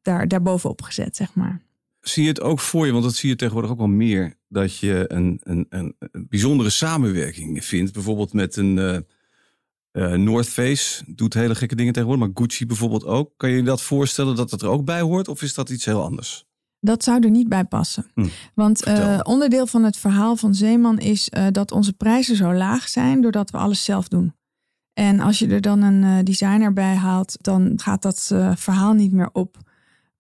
daar, 0.02 0.28
daar 0.28 0.42
bovenop 0.42 0.82
gezet, 0.82 1.16
zeg 1.16 1.34
maar. 1.36 1.62
Zie 2.04 2.24
je 2.24 2.30
het 2.30 2.42
ook 2.42 2.60
voor 2.60 2.86
je, 2.86 2.92
want 2.92 3.04
dat 3.04 3.16
zie 3.16 3.30
je 3.30 3.36
tegenwoordig 3.36 3.72
ook 3.72 3.78
wel 3.78 3.88
meer, 3.88 4.38
dat 4.48 4.78
je 4.78 5.06
een, 5.08 5.40
een, 5.44 5.66
een, 5.70 5.96
een 6.00 6.26
bijzondere 6.30 6.70
samenwerking 6.70 7.66
vindt. 7.66 7.94
Bijvoorbeeld 7.94 8.34
met 8.34 8.56
een 8.56 9.06
eh, 9.94 10.12
North 10.14 10.50
Face, 10.50 11.04
doet 11.08 11.34
hele 11.34 11.56
gekke 11.56 11.76
dingen 11.76 11.94
tegenwoordig, 11.94 12.26
maar 12.28 12.36
Gucci 12.36 12.66
bijvoorbeeld 12.66 13.06
ook. 13.06 13.32
Kan 13.38 13.50
je 13.50 13.56
je 13.56 13.64
dat 13.64 13.82
voorstellen 13.82 14.36
dat 14.36 14.50
dat 14.50 14.62
er 14.62 14.68
ook 14.68 14.86
bij 14.86 15.02
hoort 15.02 15.28
of 15.28 15.42
is 15.42 15.54
dat 15.54 15.70
iets 15.70 15.86
heel 15.86 16.04
anders? 16.04 16.46
Dat 16.80 17.04
zou 17.04 17.24
er 17.24 17.30
niet 17.30 17.50
bij 17.50 17.64
passen. 17.64 18.06
Hm, 18.14 18.28
Want 18.54 18.84
eh, 18.84 19.20
onderdeel 19.24 19.68
van 19.68 19.84
het 19.84 19.98
verhaal 19.98 20.36
van 20.36 20.56
Zeeman 20.56 21.00
is 21.00 21.30
dat 21.52 21.72
onze 21.72 21.94
prijzen 21.94 22.36
zo 22.36 22.54
laag 22.54 22.90
zijn 22.90 23.22
doordat 23.22 23.52
we 23.52 23.58
alles 23.58 23.84
zelf 23.84 24.08
doen. 24.08 24.36
En 24.94 25.20
als 25.20 25.40
je 25.40 25.48
er 25.48 25.62
dan 25.62 25.82
een 25.82 26.26
designer 26.26 26.74
bij 26.74 26.96
haalt, 26.96 27.38
dan 27.42 27.74
gaat 27.76 28.02
dat 28.02 28.32
verhaal 28.56 28.94
niet 28.94 29.12
meer 29.12 29.30
op. 29.32 29.58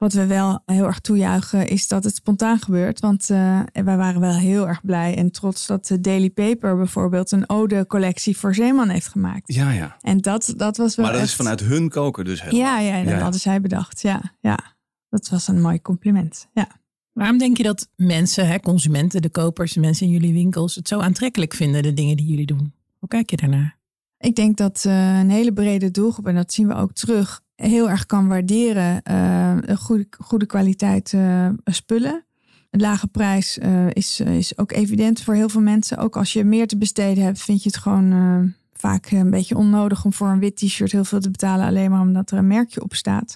Wat 0.03 0.13
we 0.13 0.25
wel 0.25 0.61
heel 0.65 0.85
erg 0.85 0.99
toejuichen 0.99 1.67
is 1.67 1.87
dat 1.87 2.03
het 2.03 2.15
spontaan 2.15 2.59
gebeurt. 2.59 2.99
Want 2.99 3.29
eh, 3.29 3.59
wij 3.73 3.97
waren 3.97 4.21
wel 4.21 4.33
heel 4.33 4.67
erg 4.67 4.81
blij 4.81 5.17
en 5.17 5.31
trots 5.31 5.67
dat 5.67 5.87
de 5.87 6.01
Daily 6.01 6.29
Paper 6.29 6.77
bijvoorbeeld 6.77 7.31
een 7.31 7.49
ode-collectie 7.49 8.37
voor 8.37 8.55
Zeeman 8.55 8.89
heeft 8.89 9.07
gemaakt. 9.07 9.53
Ja, 9.53 9.71
ja. 9.71 9.97
En 10.01 10.17
dat, 10.17 10.53
dat 10.57 10.77
was 10.77 10.95
wel 10.95 11.05
Maar 11.05 11.15
dat 11.15 11.23
is 11.23 11.35
vanuit 11.35 11.59
hun 11.59 11.89
koker 11.89 12.23
dus 12.23 12.41
helemaal. 12.41 12.61
Ja, 12.61 12.79
ja, 12.79 13.03
dat 13.03 13.21
hadden 13.21 13.39
zij 13.39 13.61
bedacht. 13.61 14.01
Ja, 14.01 14.21
ja, 14.39 14.75
dat 15.09 15.29
was 15.29 15.47
een 15.47 15.61
mooi 15.61 15.81
compliment. 15.81 16.47
Ja. 16.53 16.67
Waarom 17.11 17.37
denk 17.37 17.57
je 17.57 17.63
dat 17.63 17.89
mensen, 17.95 18.47
hè, 18.47 18.59
consumenten, 18.59 19.21
de 19.21 19.29
kopers, 19.29 19.73
de 19.73 19.79
mensen 19.79 20.05
in 20.05 20.11
jullie 20.11 20.33
winkels, 20.33 20.75
het 20.75 20.87
zo 20.87 20.99
aantrekkelijk 20.99 21.53
vinden, 21.53 21.83
de 21.83 21.93
dingen 21.93 22.17
die 22.17 22.25
jullie 22.25 22.45
doen? 22.45 22.73
Hoe 22.99 23.09
kijk 23.09 23.29
je 23.29 23.37
daarnaar? 23.37 23.77
Ik 24.17 24.35
denk 24.35 24.57
dat 24.57 24.83
eh, 24.85 25.19
een 25.19 25.29
hele 25.29 25.53
brede 25.53 25.91
doelgroep, 25.91 26.27
en 26.27 26.35
dat 26.35 26.53
zien 26.53 26.67
we 26.67 26.73
ook 26.73 26.93
terug, 26.93 27.41
heel 27.55 27.89
erg 27.89 28.05
kan 28.05 28.27
waarderen 28.27 29.03
eh, 29.03 29.77
goede, 29.77 30.07
goede 30.19 30.45
kwaliteit 30.45 31.13
eh, 31.13 31.49
spullen. 31.65 32.25
Een 32.69 32.81
lage 32.81 33.07
prijs 33.07 33.57
eh, 33.57 33.89
is, 33.89 34.19
is 34.19 34.57
ook 34.57 34.71
evident 34.71 35.21
voor 35.21 35.33
heel 35.33 35.49
veel 35.49 35.61
mensen. 35.61 35.97
Ook 35.97 36.17
als 36.17 36.33
je 36.33 36.43
meer 36.43 36.67
te 36.67 36.77
besteden 36.77 37.23
hebt, 37.23 37.41
vind 37.41 37.63
je 37.63 37.69
het 37.69 37.77
gewoon 37.77 38.53
vaak 38.73 39.11
een 39.11 39.29
beetje 39.29 39.57
onnodig 39.57 40.05
om 40.05 40.13
voor 40.13 40.27
een 40.27 40.39
wit 40.39 40.55
t-shirt 40.55 40.91
heel 40.91 41.03
veel 41.03 41.19
te 41.19 41.31
betalen, 41.31 41.65
alleen 41.65 41.91
maar 41.91 42.01
omdat 42.01 42.31
er 42.31 42.37
een 42.37 42.47
merkje 42.47 42.83
op 42.83 42.93
staat. 42.93 43.35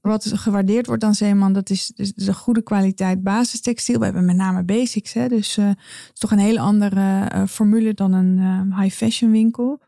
Wat 0.00 0.32
gewaardeerd 0.34 0.86
wordt 0.86 1.04
aan 1.04 1.14
Zeeman, 1.14 1.52
dat 1.52 1.70
is, 1.70 1.92
de 2.14 2.34
goede 2.34 2.62
kwaliteit 2.62 3.22
basistextiel. 3.22 3.98
We 3.98 4.04
hebben 4.04 4.24
met 4.24 4.36
name 4.36 4.62
basics, 4.62 5.12
hè, 5.12 5.28
dus 5.28 5.56
het 5.56 5.76
is 6.14 6.20
toch 6.20 6.30
een 6.30 6.38
hele 6.38 6.60
andere 6.60 7.28
formule 7.48 7.94
dan 7.94 8.12
een 8.12 8.74
high 8.74 8.96
fashion 8.96 9.30
winkel. 9.30 9.80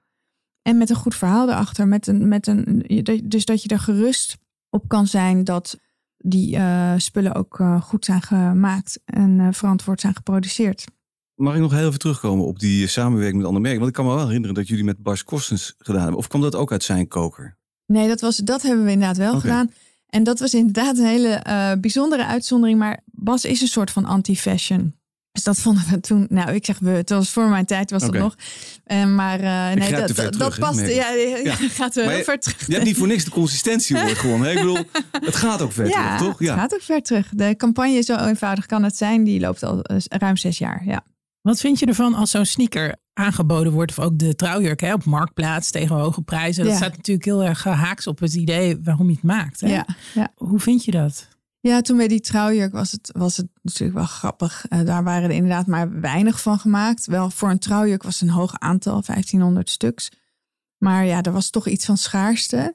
En 0.62 0.78
met 0.78 0.90
een 0.90 0.97
goed 0.97 1.14
verhaal 1.14 1.49
erachter. 1.49 1.88
Met 1.88 2.07
een, 2.07 2.28
met 2.28 2.47
een, 2.47 2.85
dus 3.25 3.45
dat 3.45 3.62
je 3.62 3.69
er 3.69 3.78
gerust 3.78 4.37
op 4.71 4.88
kan 4.88 5.07
zijn 5.07 5.45
dat 5.45 5.78
die 6.19 6.57
eh, 6.57 6.92
spullen 6.97 7.35
ook 7.35 7.61
eh, 7.61 7.83
goed 7.83 8.04
zijn 8.04 8.23
gemaakt 8.23 9.00
en 9.04 9.40
eh, 9.40 9.49
verantwoord 9.50 10.00
zijn 10.00 10.14
geproduceerd. 10.14 10.85
Mag 11.35 11.54
ik 11.54 11.61
nog 11.61 11.73
heel 11.73 11.87
even 11.87 11.99
terugkomen 11.99 12.47
op 12.47 12.59
die 12.59 12.87
samenwerking 12.87 13.37
met 13.37 13.47
andere 13.47 13.62
merken? 13.62 13.81
Want 13.81 13.90
ik 13.90 13.97
kan 13.97 14.07
me 14.07 14.14
wel 14.14 14.26
herinneren 14.26 14.54
dat 14.54 14.69
jullie 14.69 14.85
met 14.85 15.02
Bas 15.02 15.25
Kostens 15.25 15.75
gedaan 15.78 16.00
hebben. 16.00 16.19
Of 16.19 16.26
kwam 16.26 16.40
dat 16.40 16.54
ook 16.54 16.73
uit 16.73 16.83
zijn 16.83 17.09
koker? 17.09 17.57
Nee, 17.87 18.09
dat, 18.09 18.21
was, 18.21 18.37
dat 18.37 18.62
hebben 18.62 18.85
we 18.85 18.90
inderdaad 18.90 19.16
wel 19.16 19.40
gedaan. 19.40 19.71
En 20.07 20.25
dat 20.25 20.38
was 20.38 20.54
inderdaad 20.54 20.99
een 20.99 21.07
hele 21.07 21.42
bijzondere 21.81 22.26
uitzondering. 22.26 22.78
Maar 22.78 23.00
Bas 23.04 23.45
is 23.45 23.61
een 23.61 23.66
soort 23.66 23.90
van 23.90 24.04
anti-fashion. 24.04 24.95
Dus 25.32 25.42
dat 25.42 25.58
vonden 25.58 25.84
we 25.90 26.00
toen, 26.00 26.26
nou 26.28 26.52
ik 26.52 26.64
zeg 26.64 26.78
we, 26.78 26.90
het 26.90 27.10
was 27.10 27.30
voor 27.30 27.48
mijn 27.48 27.64
tijd 27.64 27.90
was 27.90 28.02
Oké. 28.02 28.12
dat 28.12 28.20
nog. 28.22 28.34
Eh, 28.84 29.04
maar 29.04 29.40
eh, 29.40 29.76
nee, 29.76 29.90
dat, 29.90 30.10
ver 30.12 30.24
dat, 30.24 30.32
terug, 30.32 30.58
past, 30.58 30.80
ja, 30.80 30.86
ja, 31.10 31.36
Ja. 31.36 31.54
gaat 31.80 31.94
wel 31.94 32.08
heel 32.08 32.24
ver 32.24 32.38
terug. 32.38 32.66
Je 32.66 32.72
hebt 32.72 32.84
niet 32.84 32.96
voor 32.96 33.06
niks 33.06 33.24
de 33.24 33.30
consistentie 33.30 33.96
woord 33.96 34.18
gewoon. 34.18 34.42
Hè? 34.44 34.50
Ik 34.50 34.56
bedoel, 34.58 34.78
het 35.12 35.36
gaat 35.36 35.62
ook 35.62 35.72
vet, 35.72 35.88
ja, 35.88 36.18
toch? 36.18 36.38
het 36.38 36.48
gaat 36.48 36.74
ook 36.74 36.82
ver 36.82 37.02
terug. 37.02 37.28
De 37.30 37.56
campagne, 37.56 38.02
zo 38.02 38.16
eenvoudig 38.16 38.66
kan 38.66 38.82
het 38.82 38.96
zijn, 38.96 39.24
die 39.24 39.40
loopt 39.40 39.62
al 39.62 39.82
eh, 39.82 39.96
ruim 40.08 40.36
zes 40.36 40.58
jaar. 40.58 40.82
Ja. 40.84 41.04
Wat 41.40 41.60
vind 41.60 41.78
je 41.78 41.86
ervan 41.86 42.14
als 42.14 42.30
zo'n 42.30 42.44
sneaker 42.46 42.96
aangeboden 43.14 43.72
wordt? 43.72 43.90
Of 43.98 44.04
ook 44.04 44.18
de 44.18 44.34
trouwjurk 44.34 44.80
hè, 44.80 44.92
op 44.92 45.04
marktplaats 45.04 45.70
tegen 45.70 45.96
hoge 45.96 46.22
prijzen. 46.22 46.62
Dat 46.64 46.72
Ja. 46.72 46.78
staat 46.78 46.96
natuurlijk 46.96 47.26
heel 47.26 47.42
erg 47.44 47.64
haaks 47.64 48.06
op 48.06 48.18
het 48.18 48.34
idee 48.34 48.78
waarom 48.82 49.06
je 49.08 49.12
het 49.14 49.22
maakt. 49.22 49.60
Hè? 49.60 49.68
Ja, 49.68 49.86
ja. 50.14 50.32
Hoe 50.34 50.60
vind 50.60 50.84
je 50.84 50.90
dat? 50.90 51.28
Ja, 51.62 51.81
toen 51.81 51.97
bij 51.97 52.09
die 52.09 52.21
trouwjurk 52.21 52.73
was 52.73 52.92
het, 52.92 53.11
was 53.16 53.37
het 53.37 53.47
natuurlijk 53.62 53.99
wel 53.99 54.07
grappig. 54.07 54.66
Eh, 54.69 54.81
daar 54.85 55.04
waren 55.04 55.23
er 55.23 55.37
inderdaad 55.37 55.66
maar 55.66 56.00
weinig 56.00 56.40
van 56.40 56.59
gemaakt. 56.59 57.07
Wel 57.07 57.31
voor 57.31 57.50
een 57.50 57.59
trouwjurk 57.59 58.02
was 58.02 58.21
een 58.21 58.31
hoog 58.31 58.59
aantal, 58.59 59.02
1500 59.02 59.71
stuks. 59.71 60.11
Maar 60.78 61.04
ja, 61.04 61.23
er 61.23 61.33
was 61.33 61.50
toch 61.50 61.69
iets 61.69 61.85
van 61.85 61.97
schaarste. 61.97 62.75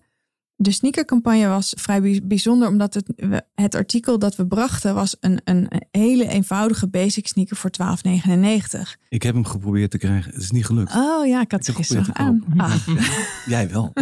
De 0.59 0.71
sneakercampagne 0.71 1.47
was 1.47 1.73
vrij 1.77 2.01
bij- 2.01 2.21
bijzonder, 2.23 2.67
omdat 2.67 2.93
het, 2.93 3.13
het 3.55 3.75
artikel 3.75 4.19
dat 4.19 4.35
we 4.35 4.47
brachten 4.47 4.95
was 4.95 5.15
een, 5.19 5.41
een 5.43 5.67
hele 5.91 6.27
eenvoudige 6.27 6.87
basic 6.87 7.27
sneaker 7.27 7.55
voor 7.55 7.71
12,99. 7.81 8.79
Ik 9.09 9.23
heb 9.23 9.33
hem 9.33 9.45
geprobeerd 9.45 9.91
te 9.91 9.97
krijgen. 9.97 10.31
Het 10.33 10.41
is 10.41 10.51
niet 10.51 10.65
gelukt. 10.65 10.95
Oh 10.95 11.25
ja, 11.27 11.41
ik 11.41 11.51
had 11.51 11.65
ze 11.65 11.73
gisteren 11.73 12.15
aan. 12.15 12.43
Ah. 12.57 12.75
Jij 13.45 13.69
wel. 13.69 13.93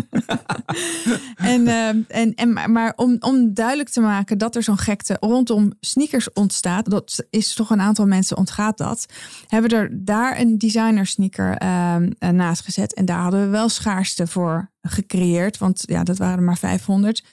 En, 1.35 1.67
ehm, 1.67 1.97
en, 2.07 2.33
en, 2.33 2.53
maar- 2.53 2.71
maar 2.71 2.93
om, 2.95 3.15
om 3.19 3.53
duidelijk 3.53 3.89
te 3.89 3.99
maken 4.01 4.37
dat 4.37 4.55
er 4.55 4.63
zo'n 4.63 4.77
gekte 4.77 5.17
rondom 5.19 5.73
sneakers 5.79 6.33
ontstaat, 6.33 6.89
dat 6.89 7.25
is 7.29 7.53
toch 7.53 7.69
een 7.69 7.81
aantal 7.81 8.05
mensen 8.05 8.37
ontgaat 8.37 8.77
dat, 8.77 9.05
hebben 9.47 9.69
we 9.69 9.75
er 9.75 9.89
daar 10.05 10.39
een 10.39 10.57
designer 10.57 11.05
sneaker 11.05 11.55
ehm, 11.57 12.11
eh, 12.19 12.29
naast 12.29 12.63
gezet. 12.63 12.93
En 12.93 13.05
daar 13.05 13.19
hadden 13.21 13.41
we 13.41 13.47
wel 13.47 13.69
schaarste 13.69 14.27
voor 14.27 14.71
gecreëerd, 14.89 15.57
want 15.57 15.83
ja, 15.85 16.03
dat 16.03 16.17
waren 16.17 16.37
er 16.37 16.43
maar 16.43 16.57
500. 16.57 17.23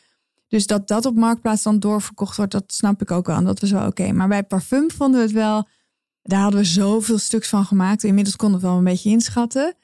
Dus 0.49 0.67
dat 0.67 0.89
dat 0.89 1.07
op 1.07 1.15
Marktplaats 1.15 1.63
dan 1.63 1.79
doorverkocht 1.79 2.37
wordt, 2.37 2.53
dat 2.53 2.65
snap 2.67 3.03
ik 3.03 3.11
ook 3.11 3.27
wel. 3.27 3.37
En 3.37 3.45
dat 3.45 3.61
was 3.61 3.71
wel 3.71 3.87
oké. 3.87 4.13
Maar 4.13 4.29
bij 4.29 4.43
parfum 4.43 4.91
vonden 4.91 5.21
we 5.21 5.27
het 5.27 5.35
wel, 5.35 5.69
daar 6.23 6.41
hadden 6.41 6.61
we 6.61 6.67
zoveel 6.67 7.19
stuks 7.19 7.49
van 7.49 7.65
gemaakt. 7.65 8.05
Inmiddels 8.05 8.37
konden 8.37 8.61
we 8.61 8.65
het 8.65 8.75
wel 8.75 8.85
een 8.85 8.93
beetje 8.93 9.11
inschatten. 9.11 9.75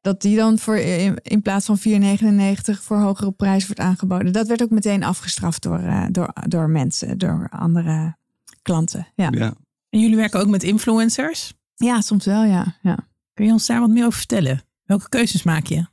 Dat 0.00 0.20
die 0.20 0.36
dan 0.36 0.58
voor, 0.58 0.76
in, 0.76 1.18
in 1.22 1.42
plaats 1.42 1.66
van 1.66 1.78
4,99 1.78 2.80
voor 2.80 2.96
hogere 2.96 3.32
prijs 3.32 3.66
wordt 3.66 3.80
aangeboden. 3.80 4.32
Dat 4.32 4.46
werd 4.46 4.62
ook 4.62 4.70
meteen 4.70 5.04
afgestraft 5.04 5.62
door, 5.62 5.78
eh, 5.78 6.04
door, 6.10 6.32
door 6.48 6.70
mensen, 6.70 7.18
door 7.18 7.48
andere 7.50 8.16
klanten. 8.62 9.08
Ja, 9.14 9.28
ja. 9.30 9.38
Ja. 9.38 9.54
En 9.90 10.00
jullie 10.00 10.16
werken 10.16 10.40
ook 10.40 10.48
met 10.48 10.62
influencers. 10.62 11.52
soms 11.98 12.24
wel, 12.24 12.44
ja. 12.44 12.76
ja. 12.82 12.98
Kun 13.34 13.44
je 13.44 13.52
ons 13.52 13.66
daar 13.66 13.80
wat 13.80 13.90
meer 13.90 14.06
over 14.06 14.18
vertellen? 14.18 14.62
Welke 14.84 15.08
keuzes 15.08 15.42
maak 15.42 15.66
je? 15.66 15.86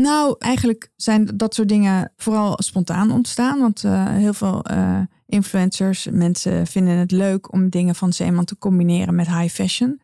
Nou, 0.00 0.34
eigenlijk 0.38 0.90
zijn 0.96 1.26
dat 1.36 1.54
soort 1.54 1.68
dingen 1.68 2.12
vooral 2.16 2.54
spontaan 2.62 3.10
ontstaan. 3.10 3.58
Want 3.58 3.84
eh, 3.84 4.06
heel 4.06 4.32
veel 4.32 4.62
eh, 4.62 5.00
influencers, 5.26 6.08
mensen 6.10 6.66
vinden 6.66 6.96
het 6.96 7.10
leuk 7.10 7.52
om 7.52 7.68
dingen 7.68 7.94
van 7.94 8.12
Zeeman 8.12 8.44
te 8.44 8.58
combineren 8.58 9.14
met 9.14 9.26
high 9.26 9.54
fashion. 9.54 10.00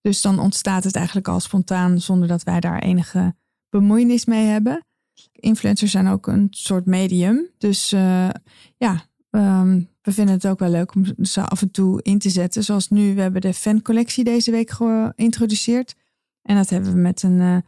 Dus 0.00 0.20
dan 0.20 0.38
ontstaat 0.38 0.84
het 0.84 0.96
eigenlijk 0.96 1.28
al 1.28 1.40
spontaan 1.40 2.00
zonder 2.00 2.28
dat 2.28 2.42
wij 2.42 2.60
daar 2.60 2.78
enige 2.78 3.34
bemoeienis 3.68 4.24
mee 4.24 4.46
hebben. 4.46 4.84
Influencers 5.32 5.90
zijn 5.90 6.06
ook 6.06 6.26
een 6.26 6.46
soort 6.50 6.86
medium. 6.86 7.48
Dus 7.58 7.92
eh, 7.92 8.28
ja, 8.76 9.04
ehm, 9.30 9.80
we 10.02 10.12
vinden 10.12 10.34
het 10.34 10.46
ook 10.46 10.58
wel 10.58 10.70
leuk 10.70 10.94
om 10.94 11.04
ze 11.22 11.40
af 11.40 11.62
en 11.62 11.70
toe 11.70 12.02
in 12.02 12.18
te 12.18 12.30
zetten. 12.30 12.64
Zoals 12.64 12.88
nu, 12.88 13.14
we 13.14 13.20
hebben 13.20 13.40
de 13.40 13.54
fancollectie 13.54 14.24
deze 14.24 14.50
week 14.50 14.70
geïntroduceerd. 14.70 15.94
En 16.42 16.56
dat 16.56 16.70
hebben 16.70 16.92
we 16.92 16.98
met 16.98 17.22
een, 17.22 17.64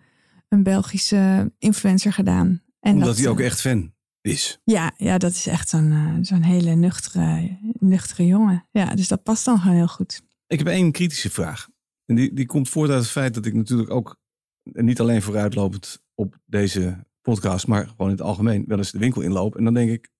een 0.48 0.62
Belgische 0.62 1.52
influencer 1.58 2.12
gedaan. 2.12 2.62
En 2.80 2.92
Omdat 2.92 3.08
dat, 3.08 3.18
hij 3.18 3.28
ook 3.28 3.40
echt 3.40 3.60
fan 3.60 3.94
is. 4.20 4.60
Ja, 4.64 4.92
ja, 4.96 5.18
dat 5.18 5.30
is 5.32 5.46
echt 5.46 5.68
zo'n 5.68 5.92
eh, 5.92 6.14
zo'n 6.20 6.42
hele 6.42 6.74
nuchtere, 6.74 7.58
nuchtere 7.78 8.26
jongen. 8.26 8.68
Ja, 8.70 8.94
dus 8.94 9.08
dat 9.08 9.22
past 9.22 9.44
dan 9.44 9.58
gewoon 9.58 9.76
heel 9.76 9.88
goed. 9.88 10.22
Ik 10.46 10.58
heb 10.58 10.66
één 10.68 10.92
kritische 10.92 11.30
vraag. 11.30 11.68
En 12.06 12.14
die, 12.14 12.32
die 12.34 12.46
komt 12.46 12.68
voort 12.68 12.90
uit 12.90 13.00
het 13.00 13.10
feit 13.10 13.34
dat 13.34 13.46
ik 13.46 13.54
natuurlijk 13.54 13.90
ook, 13.90 14.20
niet 14.62 15.00
alleen 15.00 15.22
vooruitlopend 15.22 16.02
op 16.14 16.38
deze 16.44 17.06
podcast, 17.22 17.66
maar 17.66 17.86
gewoon 17.86 18.06
in 18.10 18.16
het 18.16 18.26
algemeen 18.26 18.64
wel 18.66 18.78
eens 18.78 18.90
de 18.92 18.98
winkel 18.98 19.22
inloop. 19.22 19.56
En 19.56 19.64
dan 19.64 19.74
denk 19.74 19.90
ik, 19.90 20.10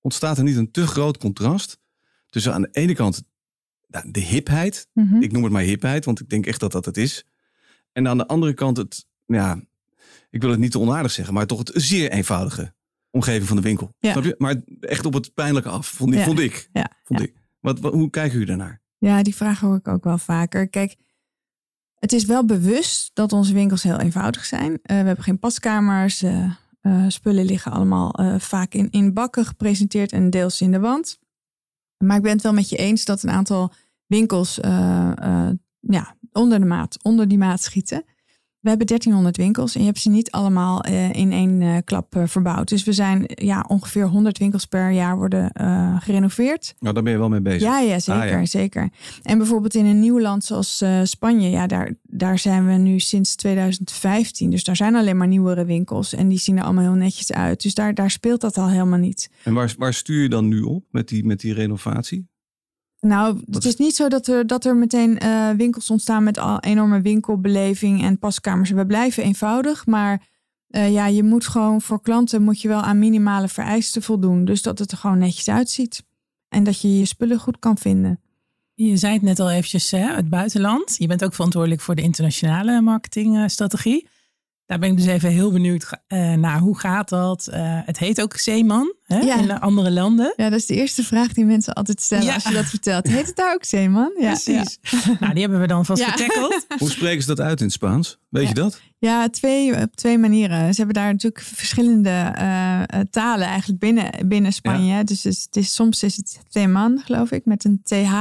ontstaat 0.00 0.38
er 0.38 0.44
niet 0.44 0.56
een 0.56 0.70
te 0.70 0.86
groot 0.86 1.18
contrast 1.18 1.78
tussen 2.26 2.52
aan 2.54 2.62
de 2.62 2.68
ene 2.72 2.94
kant 2.94 3.22
nou, 3.86 4.10
de 4.10 4.20
hipheid, 4.20 4.88
Mhm. 4.92 5.22
ik 5.22 5.32
noem 5.32 5.42
het 5.42 5.52
maar 5.52 5.62
hipheid, 5.62 6.04
want 6.04 6.20
ik 6.20 6.28
denk 6.28 6.46
echt 6.46 6.60
dat 6.60 6.72
dat 6.72 6.84
het 6.84 6.96
is. 6.96 7.24
En 7.92 8.08
aan 8.08 8.18
de 8.18 8.26
andere 8.26 8.54
kant 8.54 8.76
het, 8.76 9.06
ja, 9.26 9.60
ik 10.30 10.40
wil 10.40 10.50
het 10.50 10.58
niet 10.58 10.70
te 10.70 10.78
onaardig 10.78 11.12
zeggen, 11.12 11.34
maar 11.34 11.46
toch 11.46 11.58
het 11.58 11.70
zeer 11.74 12.10
eenvoudige 12.10 12.74
omgeving 13.10 13.46
van 13.48 13.56
de 13.56 13.62
winkel. 13.62 13.90
Ja. 13.98 14.10
Snap 14.12 14.24
je? 14.24 14.34
Maar 14.38 14.56
echt 14.80 15.06
op 15.06 15.12
het 15.14 15.34
pijnlijke 15.34 15.68
af, 15.68 15.86
vond, 15.86 16.12
ik- 16.12 16.18
Ja. 16.18 16.24
vond 16.24 16.38
ik. 16.38 16.68
Ja, 16.72 16.90
Vond 17.04 17.20
ja. 17.20 17.26
ik. 17.26 17.34
Wat, 17.60 17.80
wat, 17.80 17.92
hoe 17.92 18.10
kijken 18.10 18.32
jullie 18.32 18.46
daarnaar? 18.46 18.80
Ja, 18.98 19.22
die 19.22 19.34
vraag 19.36 19.60
hoor 19.60 19.76
ik 19.76 19.88
ook 19.88 20.04
wel 20.04 20.18
vaker. 20.18 20.68
Kijk, 20.68 20.96
het 21.94 22.12
is 22.12 22.24
wel 22.24 22.44
bewust 22.44 23.10
dat 23.14 23.32
onze 23.32 23.52
winkels 23.52 23.82
heel 23.82 23.98
eenvoudig 24.00 24.44
zijn. 24.44 24.72
Eh, 24.72 24.78
we 25.00 25.06
hebben 25.06 25.24
geen 25.24 25.38
paskamers. 25.38 26.22
eh, 26.22 26.50
eh, 26.80 27.04
spullen 27.08 27.44
liggen 27.44 27.72
allemaal 27.72 28.38
vaak 28.38 28.74
in, 28.74 28.90
in 28.90 29.12
bakken 29.12 29.44
gepresenteerd 29.46 30.12
en 30.12 30.30
deels 30.30 30.60
in 30.60 30.72
de 30.72 30.80
wand. 30.80 31.18
Maar 32.04 32.16
ik 32.16 32.22
ben 32.22 32.32
het 32.32 32.42
wel 32.42 32.52
met 32.52 32.68
je 32.68 32.76
eens 32.76 33.04
dat 33.04 33.22
een 33.22 33.30
aantal 33.30 33.72
winkels 34.06 34.58
ja, 35.80 36.16
onder 36.32 36.60
de 36.60 36.66
maat, 36.66 37.02
onder 37.02 37.28
die 37.28 37.38
maat 37.38 37.62
schieten. 37.62 38.04
We 38.66 38.72
hebben 38.72 38.86
1300 38.90 39.36
winkels 39.36 39.74
en 39.74 39.80
je 39.80 39.86
hebt 39.86 39.98
ze 39.98 40.08
niet 40.10 40.30
allemaal 40.30 40.80
eh, 40.80 41.12
in 41.12 41.32
één 41.32 41.62
eh, 41.62 41.76
klap 41.84 42.16
eh, 42.16 42.22
verbouwd. 42.26 42.68
Dus 42.68 42.84
we 42.84 42.92
zijn 42.92 43.24
ja, 43.26 43.64
ongeveer 43.68 44.04
100 44.06 44.38
winkels 44.38 44.64
per 44.64 44.90
jaar 44.90 45.16
worden 45.16 45.50
gerenoveerd. 46.00 46.74
Nou, 46.78 46.94
daar 46.94 47.02
ben 47.02 47.12
je 47.12 47.18
wel 47.18 47.28
mee 47.28 47.40
bezig. 47.40 47.60
Ja, 47.62 47.78
ja, 47.80 47.98
zeker, 47.98 48.22
Ah, 48.22 48.30
ja. 48.30 48.46
zeker. 48.46 48.90
En 49.22 49.38
bijvoorbeeld 49.38 49.74
in 49.74 49.84
een 49.84 50.00
nieuw 50.00 50.20
land 50.20 50.44
zoals 50.44 50.84
Spanje, 51.02 51.50
ja, 51.50 51.66
daar, 51.66 51.94
daar 52.02 52.38
zijn 52.38 52.66
we 52.66 52.72
nu 52.72 52.98
sinds 52.98 53.34
2015. 53.34 54.50
Dus 54.50 54.64
daar 54.64 54.76
zijn 54.76 54.94
alleen 54.94 55.16
maar 55.16 55.28
nieuwere 55.28 55.64
winkels 55.64 56.14
en 56.14 56.28
die 56.28 56.38
zien 56.38 56.56
er 56.56 56.64
allemaal 56.64 56.84
heel 56.84 57.02
netjes 57.02 57.32
uit. 57.32 57.62
Dus 57.62 57.74
daar, 57.74 57.94
daar 57.94 58.10
speelt 58.10 58.40
dat 58.40 58.58
al 58.58 58.68
helemaal 58.68 58.98
niet. 58.98 59.30
En 59.42 59.54
waar, 59.54 59.74
waar 59.78 59.94
stuur 59.94 60.22
je 60.22 60.28
dan 60.28 60.48
nu 60.48 60.60
op 60.60 60.84
met 60.90 61.08
die, 61.08 61.24
met 61.24 61.40
die 61.40 61.54
renovatie? 61.54 62.26
Nou, 63.00 63.40
het 63.50 63.64
is 63.64 63.76
niet 63.76 63.96
zo 63.96 64.08
dat 64.08 64.26
er, 64.26 64.46
dat 64.46 64.64
er 64.64 64.76
meteen 64.76 65.18
eh, 65.18 65.50
winkels 65.50 65.90
ontstaan 65.90 66.24
met 66.24 66.38
al 66.38 66.60
enorme 66.60 67.00
winkelbeleving 67.00 68.02
en 68.02 68.18
paskamers. 68.18 68.70
We 68.70 68.86
blijven 68.86 69.22
eenvoudig, 69.22 69.86
maar 69.86 70.26
eh, 70.68 70.92
ja, 70.92 71.06
je 71.06 71.22
moet 71.22 71.46
gewoon 71.46 71.80
voor 71.80 72.02
klanten 72.02 72.42
moet 72.42 72.60
je 72.60 72.68
wel 72.68 72.80
aan 72.80 72.98
minimale 72.98 73.48
vereisten 73.48 74.02
voldoen. 74.02 74.44
Dus 74.44 74.62
dat 74.62 74.78
het 74.78 74.92
er 74.92 74.98
gewoon 74.98 75.18
netjes 75.18 75.48
uitziet 75.48 76.04
en 76.48 76.64
dat 76.64 76.80
je 76.80 76.98
je 76.98 77.04
spullen 77.04 77.38
goed 77.38 77.58
kan 77.58 77.78
vinden. 77.78 78.20
Je 78.74 78.96
zei 78.96 79.12
het 79.12 79.22
net 79.22 79.40
al 79.40 79.50
eventjes, 79.50 79.90
hè, 79.90 80.14
het 80.14 80.28
buitenland. 80.28 80.96
Je 80.98 81.06
bent 81.06 81.24
ook 81.24 81.34
verantwoordelijk 81.34 81.80
voor 81.80 81.94
de 81.94 82.02
internationale 82.02 82.80
marketingstrategie. 82.80 84.08
Daar 84.66 84.78
ben 84.78 84.90
ik 84.90 84.96
dus 84.96 85.06
even 85.06 85.30
heel 85.30 85.52
benieuwd 85.52 85.90
eh, 86.06 86.32
naar 86.32 86.58
hoe 86.58 86.78
gaat 86.78 87.08
dat? 87.08 87.46
Eh, 87.46 87.60
het 87.84 87.98
heet 87.98 88.20
ook 88.22 88.36
Zeeman 88.36 88.94
hè, 89.02 89.18
Ja. 89.18 89.38
in 89.38 89.60
andere 89.60 89.90
landen. 89.90 90.32
Ja, 90.36 90.48
dat 90.50 90.58
is 90.58 90.66
de 90.66 90.74
eerste 90.74 91.04
vraag 91.04 91.32
die 91.32 91.44
mensen 91.44 91.74
altijd 91.74 92.00
stellen 92.00 92.24
Ja. 92.24 92.34
als 92.34 92.42
je 92.44 92.52
dat 92.52 92.64
vertelt. 92.64 93.06
Heet 93.06 93.26
het 93.26 93.36
daar 93.36 93.54
ook 93.54 93.64
Zeeman? 93.64 94.12
Ja, 94.20 94.26
Precies. 94.30 94.78
Nou, 95.20 95.32
die 95.32 95.40
hebben 95.42 95.60
we 95.60 95.66
dan 95.66 95.84
vast 95.84 96.02
Ja. 96.02 96.10
getackeld. 96.10 96.66
Hoe 96.78 96.90
spreken 96.90 97.20
ze 97.22 97.26
dat 97.34 97.40
uit 97.40 97.58
in 97.58 97.64
het 97.64 97.74
Spaans? 97.74 98.18
Weet 98.28 98.42
Ja. 98.42 98.48
je 98.48 98.54
dat? 98.54 98.80
Ja, 98.98 99.28
twee, 99.28 99.80
op 99.82 99.96
twee 99.96 100.18
manieren. 100.18 100.70
Ze 100.74 100.76
hebben 100.82 100.94
daar 101.02 101.12
natuurlijk 101.12 101.44
verschillende 101.44 102.10
eh, 102.34 103.00
talen 103.10 103.46
eigenlijk 103.46 103.80
binnen, 103.80 104.10
binnen 104.28 104.52
Spanje. 104.52 105.04
Dus 105.04 105.22
het 105.22 105.32
is, 105.32 105.42
het 105.42 105.56
is- 105.56 105.74
soms 105.74 106.02
is 106.02 106.16
het 106.16 106.40
Zeeman, 106.48 107.00
geloof 107.04 107.30
ik, 107.30 107.44
met 107.44 107.64
een 107.64 107.80
TH. 107.82 108.14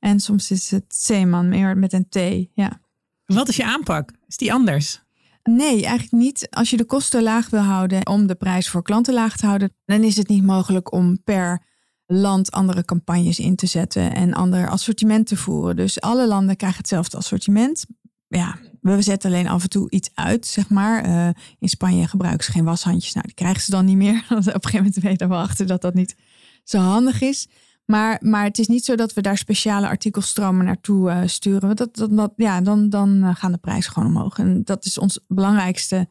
En 0.00 0.20
soms 0.20 0.50
is 0.50 0.70
het 0.70 0.84
Zeeman, 0.88 1.48
meer 1.48 1.76
met 1.76 1.92
een 1.92 2.08
T. 2.08 2.18
Ja. 2.54 2.80
Wat 3.24 3.48
is 3.48 3.56
je 3.56 3.64
aanpak? 3.64 4.10
Is 4.28 4.36
die 4.36 4.52
anders? 4.52 5.02
Nee, 5.50 5.82
eigenlijk 5.82 6.12
niet. 6.12 6.46
Als 6.50 6.70
je 6.70 6.76
de 6.76 6.84
kosten 6.84 7.22
laag 7.22 7.50
wil 7.50 7.60
houden 7.60 8.06
om 8.06 8.26
de 8.26 8.34
prijs 8.34 8.68
voor 8.68 8.82
klanten 8.82 9.14
laag 9.14 9.36
te 9.36 9.46
houden, 9.46 9.72
dan 9.84 10.02
is 10.02 10.16
het 10.16 10.28
niet 10.28 10.44
mogelijk 10.44 10.92
om 10.92 11.22
per 11.22 11.62
land 12.06 12.50
andere 12.50 12.84
campagnes 12.84 13.38
in 13.38 13.56
te 13.56 13.66
zetten 13.66 14.14
en 14.14 14.34
ander 14.34 14.68
assortiment 14.68 15.26
te 15.26 15.36
voeren. 15.36 15.76
Dus 15.76 16.00
alle 16.00 16.26
landen 16.26 16.56
krijgen 16.56 16.78
hetzelfde 16.78 17.16
assortiment. 17.16 17.86
Ja, 18.28 18.58
we 18.80 19.02
zetten 19.02 19.30
alleen 19.30 19.48
af 19.48 19.62
en 19.62 19.68
toe 19.68 19.90
iets 19.90 20.10
uit, 20.14 20.46
zeg 20.46 20.68
maar. 20.68 21.04
Eh, 21.04 21.28
in 21.58 21.68
Spanje 21.68 22.08
gebruiken 22.08 22.44
ze 22.44 22.52
geen 22.52 22.64
washandjes. 22.64 23.12
Nou, 23.12 23.26
die 23.26 23.34
krijgen 23.34 23.62
ze 23.62 23.70
dan 23.70 23.84
niet 23.84 23.96
meer. 23.96 24.24
Op 24.28 24.36
een 24.36 24.44
gegeven 24.44 24.76
moment 24.76 24.94
weten 24.94 25.28
we 25.28 25.34
achter 25.34 25.66
dat 25.66 25.80
dat 25.80 25.94
niet 25.94 26.16
zo 26.64 26.78
handig 26.78 27.20
is. 27.20 27.48
Maar, 27.84 28.18
maar 28.20 28.44
het 28.44 28.58
is 28.58 28.66
niet 28.66 28.84
zo 28.84 28.94
dat 28.94 29.12
we 29.12 29.20
daar 29.20 29.38
speciale 29.38 29.88
artikelstromen 29.88 30.64
naartoe 30.64 31.10
eh, 31.10 31.22
sturen. 31.26 31.76
Dat, 31.76 31.96
dat, 31.96 32.16
dat, 32.16 32.32
ja, 32.36 32.60
dan, 32.60 32.88
dan 32.88 33.22
eh, 33.22 33.34
gaan 33.34 33.52
de 33.52 33.58
prijzen 33.58 33.92
gewoon 33.92 34.08
omhoog. 34.08 34.38
En 34.38 34.64
dat 34.64 34.84
is 34.84 34.98
ons 34.98 35.20
belangrijkste 35.28 36.08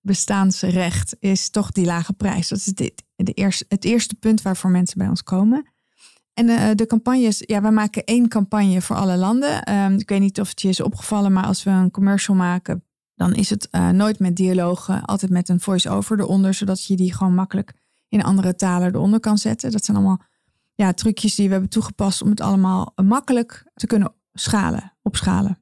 bestaansrecht, 0.00 1.16
is 1.18 1.50
toch 1.50 1.70
die 1.70 1.84
lage 1.84 2.12
prijs. 2.12 2.48
Dat 2.48 2.58
is 2.58 2.72
de 3.16 3.32
eerste, 3.32 3.64
het 3.68 3.84
eerste 3.84 4.14
punt 4.14 4.42
waarvoor 4.42 4.70
mensen 4.70 4.98
bij 4.98 5.08
ons 5.08 5.22
komen. 5.22 5.72
En 6.34 6.48
uh, 6.48 6.70
de 6.74 6.86
campagnes, 6.86 7.42
ja, 7.46 7.62
we 7.62 7.70
maken 7.70 8.04
één 8.04 8.28
campagne 8.28 8.80
voor 8.80 8.96
alle 8.96 9.16
landen. 9.16 9.74
Um, 9.74 9.98
ik 9.98 10.08
weet 10.08 10.20
niet 10.20 10.40
of 10.40 10.48
het 10.48 10.60
je 10.60 10.68
is 10.68 10.80
opgevallen, 10.80 11.32
maar 11.32 11.44
als 11.44 11.62
we 11.62 11.70
een 11.70 11.90
commercial 11.90 12.36
maken, 12.36 12.84
dan 13.14 13.34
is 13.34 13.50
het 13.50 13.68
uh, 13.70 13.88
nooit 13.88 14.18
met 14.18 14.36
dialogen, 14.36 15.04
altijd 15.04 15.30
met 15.30 15.48
een 15.48 15.60
voice-over 15.60 16.20
eronder, 16.20 16.54
zodat 16.54 16.84
je 16.84 16.96
die 16.96 17.14
gewoon 17.14 17.34
makkelijk 17.34 17.72
in 18.08 18.22
andere 18.22 18.54
talen 18.54 18.94
eronder 18.94 19.20
kan 19.20 19.38
zetten. 19.38 19.70
Dat 19.70 19.84
zijn 19.84 19.96
allemaal 19.96 20.22
ja, 20.74 20.92
trucjes 20.92 21.34
die 21.34 21.46
we 21.46 21.52
hebben 21.52 21.70
toegepast 21.70 22.22
om 22.22 22.30
het 22.30 22.40
allemaal 22.40 22.92
makkelijk 23.02 23.70
te 23.74 23.86
kunnen 23.86 24.14
schalen, 24.32 24.92
opschalen. 25.02 25.58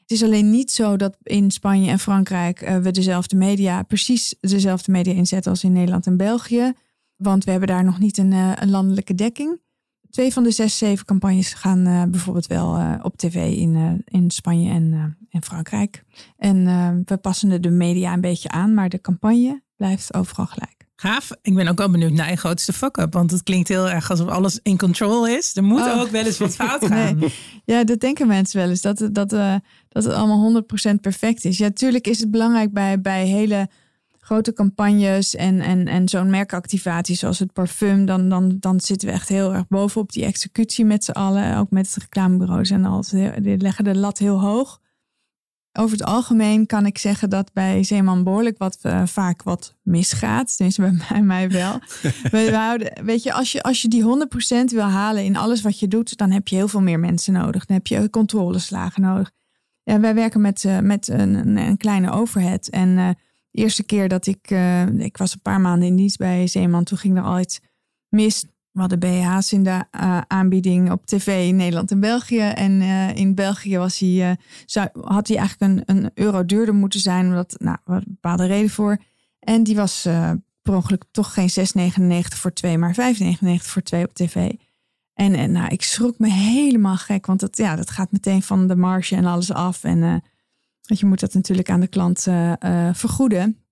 Het 0.00 0.10
is 0.10 0.22
alleen 0.22 0.50
niet 0.50 0.70
zo 0.70 0.96
dat 0.96 1.16
in 1.22 1.50
Spanje 1.50 1.90
en 1.90 1.98
Frankrijk 1.98 2.62
uh, 2.62 2.76
we 2.76 2.90
dezelfde 2.90 3.36
media, 3.36 3.82
precies 3.82 4.34
dezelfde 4.40 4.92
media 4.92 5.12
inzetten 5.12 5.50
als 5.50 5.64
in 5.64 5.72
Nederland 5.72 6.06
en 6.06 6.16
België. 6.16 6.72
Want 7.16 7.44
we 7.44 7.50
hebben 7.50 7.68
daar 7.68 7.84
nog 7.84 7.98
niet 7.98 8.18
een, 8.18 8.32
uh, 8.32 8.52
een 8.54 8.70
landelijke 8.70 9.14
dekking. 9.14 9.62
Twee 10.10 10.32
van 10.32 10.42
de 10.42 10.50
zes, 10.50 10.78
zeven 10.78 11.06
campagnes 11.06 11.54
gaan 11.54 11.86
uh, 11.86 12.02
bijvoorbeeld 12.02 12.46
wel 12.46 12.98
op 13.02 13.16
tv 13.16 13.56
in, 13.56 14.02
in 14.04 14.30
Spanje 14.30 14.70
en, 14.70 15.16
en 15.30 15.42
Frankrijk. 15.42 16.04
En 16.36 16.64
we 17.04 17.16
passen 17.16 17.62
de 17.62 17.70
media 17.70 18.12
een 18.12 18.20
beetje 18.20 18.48
aan, 18.48 18.74
maar 18.74 18.88
de 18.88 19.00
campagne 19.00 19.62
blijft 19.76 20.14
overal 20.14 20.46
gelijk. 20.46 20.73
Gaaf. 21.04 21.30
Ik 21.42 21.54
ben 21.54 21.68
ook 21.68 21.78
wel 21.78 21.90
benieuwd 21.90 22.12
naar 22.12 22.30
je 22.30 22.36
grootste 22.36 22.72
fuck-up. 22.72 23.12
Want 23.12 23.30
het 23.30 23.42
klinkt 23.42 23.68
heel 23.68 23.90
erg 23.90 24.10
alsof 24.10 24.28
alles 24.28 24.60
in 24.62 24.78
control 24.78 25.26
is. 25.26 25.56
Er 25.56 25.64
moet 25.64 25.80
oh. 25.80 26.00
ook 26.00 26.08
wel 26.08 26.24
eens 26.24 26.38
wat 26.38 26.54
fout 26.54 26.86
gaan. 26.92 27.18
Nee. 27.18 27.34
Ja, 27.64 27.84
dat 27.84 28.00
denken 28.00 28.26
mensen 28.26 28.60
wel 28.60 28.68
eens. 28.68 28.80
Dat, 28.80 29.08
dat, 29.12 29.32
uh, 29.32 29.54
dat 29.88 30.04
het 30.04 30.12
allemaal 30.12 30.62
100% 30.92 30.94
perfect 31.00 31.44
is. 31.44 31.58
Ja, 31.58 31.64
natuurlijk 31.64 32.06
is 32.06 32.20
het 32.20 32.30
belangrijk 32.30 32.72
bij, 32.72 33.00
bij 33.00 33.26
hele 33.26 33.68
grote 34.18 34.52
campagnes 34.52 35.34
en, 35.34 35.60
en, 35.60 35.88
en 35.88 36.08
zo'n 36.08 36.30
merkactivatie 36.30 37.16
zoals 37.16 37.38
het 37.38 37.52
parfum. 37.52 38.06
Dan, 38.06 38.28
dan, 38.28 38.56
dan 38.60 38.80
zitten 38.80 39.08
we 39.08 39.14
echt 39.14 39.28
heel 39.28 39.54
erg 39.54 39.68
bovenop 39.68 40.12
die 40.12 40.24
executie 40.24 40.84
met 40.84 41.04
z'n 41.04 41.10
allen. 41.10 41.56
Ook 41.56 41.70
met 41.70 41.86
het 41.86 41.96
reclamebureaus 41.96 42.70
en 42.70 42.84
al. 42.84 43.04
Die 43.42 43.56
leggen 43.58 43.84
de 43.84 43.96
lat 43.96 44.18
heel 44.18 44.40
hoog. 44.40 44.80
Over 45.78 45.96
het 45.96 46.06
algemeen 46.06 46.66
kan 46.66 46.86
ik 46.86 46.98
zeggen 46.98 47.30
dat 47.30 47.52
bij 47.52 47.82
Zeeman 47.82 48.24
behoorlijk 48.24 48.58
wat 48.58 48.78
uh, 48.82 49.06
vaak 49.06 49.42
wat 49.42 49.74
misgaat. 49.82 50.56
Tenminste, 50.56 50.96
bij 51.08 51.22
mij, 51.22 51.50
wel. 51.60 51.78
we, 52.30 52.50
houden, 52.54 53.04
weet 53.04 53.22
je, 53.22 53.32
als 53.32 53.52
je, 53.52 53.62
als 53.62 53.82
je 53.82 53.88
die 53.88 54.02
100% 54.02 54.06
wil 54.64 54.80
halen 54.80 55.24
in 55.24 55.36
alles 55.36 55.62
wat 55.62 55.78
je 55.78 55.88
doet, 55.88 56.16
dan 56.16 56.30
heb 56.30 56.48
je 56.48 56.56
heel 56.56 56.68
veel 56.68 56.80
meer 56.80 57.00
mensen 57.00 57.32
nodig. 57.32 57.66
Dan 57.66 57.76
heb 57.76 57.86
je 57.86 58.10
controleslagen 58.10 59.02
nodig. 59.02 59.30
Ja, 59.82 60.00
wij 60.00 60.14
werken 60.14 60.40
met, 60.40 60.64
uh, 60.64 60.78
met 60.78 61.08
een, 61.08 61.56
een, 61.56 61.76
kleine 61.76 62.10
overhead. 62.10 62.66
En 62.66 62.88
uh, 62.88 63.08
de 63.50 63.60
eerste 63.60 63.84
keer 63.84 64.08
dat 64.08 64.26
ik, 64.26 64.50
ik 64.98 65.16
was 65.16 65.32
een 65.32 65.42
paar 65.42 65.60
maanden 65.60 65.88
in 65.88 65.96
dienst 65.96 66.18
bij 66.18 66.46
Zeeman, 66.46 66.84
toen 66.84 66.98
ging 66.98 67.16
er 67.16 67.22
al 67.22 67.40
iets 67.40 67.60
mis. 68.08 68.44
We 68.74 68.80
hadden 68.80 68.98
BH's 68.98 69.52
in 69.52 69.62
de 69.62 69.84
uh, 69.96 70.20
aanbieding 70.26 70.90
op 70.90 71.06
tv 71.06 71.48
in 71.48 71.56
Nederland 71.56 71.90
en 71.90 72.00
België. 72.00 72.40
En 72.40 72.72
uh, 72.80 73.14
in 73.14 73.34
België 73.34 73.78
was 73.78 73.98
hij, 73.98 74.36
zou, 74.66 74.88
had 75.00 75.28
hij 75.28 75.36
eigenlijk 75.36 75.86
een, 75.86 75.96
een 75.96 76.10
euro 76.14 76.44
duurder 76.44 76.74
moeten 76.74 77.00
zijn. 77.00 77.26
Omdat, 77.26 77.54
nou, 77.58 77.76
er 77.84 77.94
een 77.94 78.04
bepaalde 78.06 78.46
reden 78.46 78.70
voor. 78.70 78.98
En 79.38 79.62
die 79.62 79.76
was 79.76 80.02
per 80.62 80.74
ongeluk 80.74 81.04
toch 81.10 81.34
geen 81.34 81.50
6,99 81.50 82.18
voor 82.28 82.52
2, 82.52 82.78
maar 82.78 82.94
5,99 82.94 83.38
voor 83.56 83.82
2 83.82 84.04
op 84.04 84.14
tv. 84.14 84.52
En, 85.14 85.34
en 85.34 85.52
nou, 85.52 85.68
ik 85.68 85.82
schrok 85.82 86.18
me 86.18 86.30
helemaal 86.30 86.96
gek. 86.96 87.26
Want 87.26 87.40
dat, 87.40 87.56
ja, 87.56 87.76
dat 87.76 87.90
gaat 87.90 88.12
meteen 88.12 88.42
van 88.42 88.66
de 88.66 88.76
marge 88.76 89.16
en 89.16 89.24
alles 89.24 89.52
af. 89.52 89.84
En 89.84 90.22
je 90.80 91.06
moet 91.06 91.20
dat 91.20 91.34
natuurlijk 91.34 91.70
aan 91.70 91.80
de 91.80 91.86
klant 91.86 92.26
vergoeden. 92.92 93.63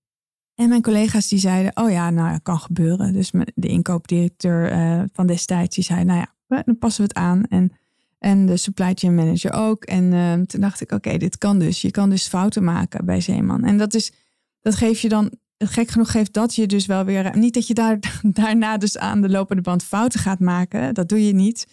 En 0.55 0.69
mijn 0.69 0.81
collega's 0.81 1.27
die 1.27 1.39
zeiden, 1.39 1.71
oh 1.83 1.91
ja, 1.91 2.09
nou 2.09 2.39
kan 2.39 2.59
gebeuren. 2.59 3.13
Dus 3.13 3.31
de 3.55 3.67
inkoopdirecteur 3.67 4.71
uh, 4.71 5.03
van 5.13 5.27
destijds, 5.27 5.75
die 5.75 5.83
zei, 5.83 6.03
nou 6.03 6.19
ja, 6.19 6.63
dan 6.65 6.77
passen 6.77 7.01
we 7.03 7.07
het 7.07 7.17
aan. 7.17 7.43
En, 7.45 7.71
en 8.19 8.45
de 8.45 8.57
supply 8.57 8.91
chain 8.95 9.15
manager 9.15 9.53
ook. 9.53 9.83
En 9.83 10.03
uh, 10.03 10.33
toen 10.33 10.61
dacht 10.61 10.81
ik, 10.81 10.91
oké, 10.91 11.17
dit 11.17 11.37
kan 11.37 11.59
dus. 11.59 11.81
Je 11.81 11.91
kan 11.91 12.09
dus 12.09 12.27
fouten 12.27 12.63
maken 12.63 13.05
bij 13.05 13.21
Zeeman. 13.21 13.63
En 13.63 13.77
dat 13.77 13.93
is, 13.93 14.11
dat 14.61 14.75
geeft 14.75 14.99
je 14.99 15.09
dan, 15.09 15.31
gek 15.57 15.89
genoeg 15.89 16.11
geeft 16.11 16.33
dat 16.33 16.55
je 16.55 16.65
dus 16.65 16.85
wel 16.85 17.05
weer, 17.05 17.37
niet 17.37 17.53
dat 17.53 17.67
je 17.67 17.73
daar, 17.73 17.99
daarna 18.21 18.77
dus 18.77 18.97
aan 18.97 19.21
de 19.21 19.29
lopende 19.29 19.61
band 19.61 19.83
fouten 19.83 20.19
gaat 20.19 20.39
maken. 20.39 20.93
Dat 20.93 21.09
doe 21.09 21.25
je 21.25 21.33
niet. 21.33 21.67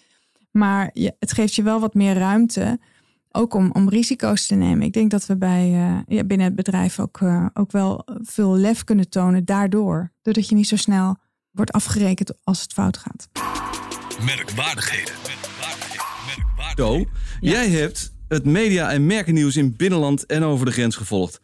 Maar 0.50 0.90
je, 0.92 1.14
het 1.18 1.32
geeft 1.32 1.54
je 1.54 1.62
wel 1.62 1.80
wat 1.80 1.94
meer 1.94 2.14
ruimte 2.14 2.78
ook 3.32 3.54
om, 3.54 3.70
om 3.72 3.88
risico's 3.88 4.46
te 4.46 4.54
nemen. 4.54 4.86
Ik 4.86 4.92
denk 4.92 5.10
dat 5.10 5.26
we 5.26 5.36
bij, 5.36 5.70
uh, 5.70 5.98
ja, 6.06 6.24
binnen 6.24 6.46
het 6.46 6.56
bedrijf 6.56 7.00
ook, 7.00 7.20
uh, 7.20 7.46
ook 7.54 7.72
wel 7.72 8.02
veel 8.22 8.56
lef 8.56 8.84
kunnen 8.84 9.08
tonen 9.08 9.44
daardoor. 9.44 10.12
Doordat 10.22 10.48
je 10.48 10.54
niet 10.54 10.68
zo 10.68 10.76
snel 10.76 11.16
wordt 11.50 11.72
afgerekend 11.72 12.32
als 12.44 12.62
het 12.62 12.72
fout 12.72 12.96
gaat. 12.96 13.28
Merkwaardigheden. 14.24 15.14
Merkwaardigheden. 16.26 17.08
jij 17.40 17.68
hebt 17.68 18.12
het 18.28 18.44
media- 18.44 18.90
en 18.90 19.06
merkennieuws 19.06 19.56
in 19.56 19.76
binnenland 19.76 20.26
en 20.26 20.42
over 20.42 20.66
de 20.66 20.72
grens 20.72 20.96
gevolgd. 20.96 21.40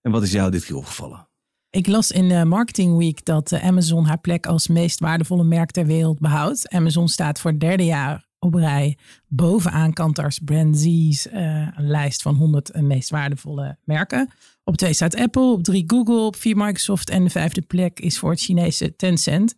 En 0.00 0.10
wat 0.10 0.22
is 0.22 0.32
jou 0.32 0.50
dit 0.50 0.64
keer 0.64 0.76
opgevallen? 0.76 1.28
Ik 1.70 1.86
las 1.86 2.10
in 2.10 2.28
de 2.28 2.44
Marketing 2.44 2.96
Week 2.96 3.24
dat 3.24 3.52
Amazon 3.52 4.06
haar 4.06 4.18
plek 4.18 4.46
als 4.46 4.68
meest 4.68 5.00
waardevolle 5.00 5.44
merk 5.44 5.70
ter 5.70 5.86
wereld 5.86 6.18
behoudt. 6.18 6.68
Amazon 6.68 7.08
staat 7.08 7.40
voor 7.40 7.50
het 7.50 7.60
derde 7.60 7.84
jaar 7.84 8.28
op 8.40 8.54
rij 8.54 8.96
bovenaan 9.28 9.92
Kantars 9.92 10.38
Brand 10.38 10.78
Z's 10.78 11.26
uh, 11.26 11.32
een 11.76 11.86
lijst 11.86 12.22
van 12.22 12.34
100 12.34 12.80
meest 12.80 13.10
waardevolle 13.10 13.78
merken. 13.84 14.30
Op 14.64 14.76
twee 14.76 14.92
staat 14.92 15.16
Apple, 15.16 15.52
op 15.52 15.64
drie 15.64 15.84
Google, 15.86 16.20
op 16.20 16.36
vier 16.36 16.56
Microsoft 16.56 17.10
en 17.10 17.24
de 17.24 17.30
vijfde 17.30 17.62
plek 17.62 18.00
is 18.00 18.18
voor 18.18 18.30
het 18.30 18.40
Chinese 18.40 18.96
Tencent. 18.96 19.54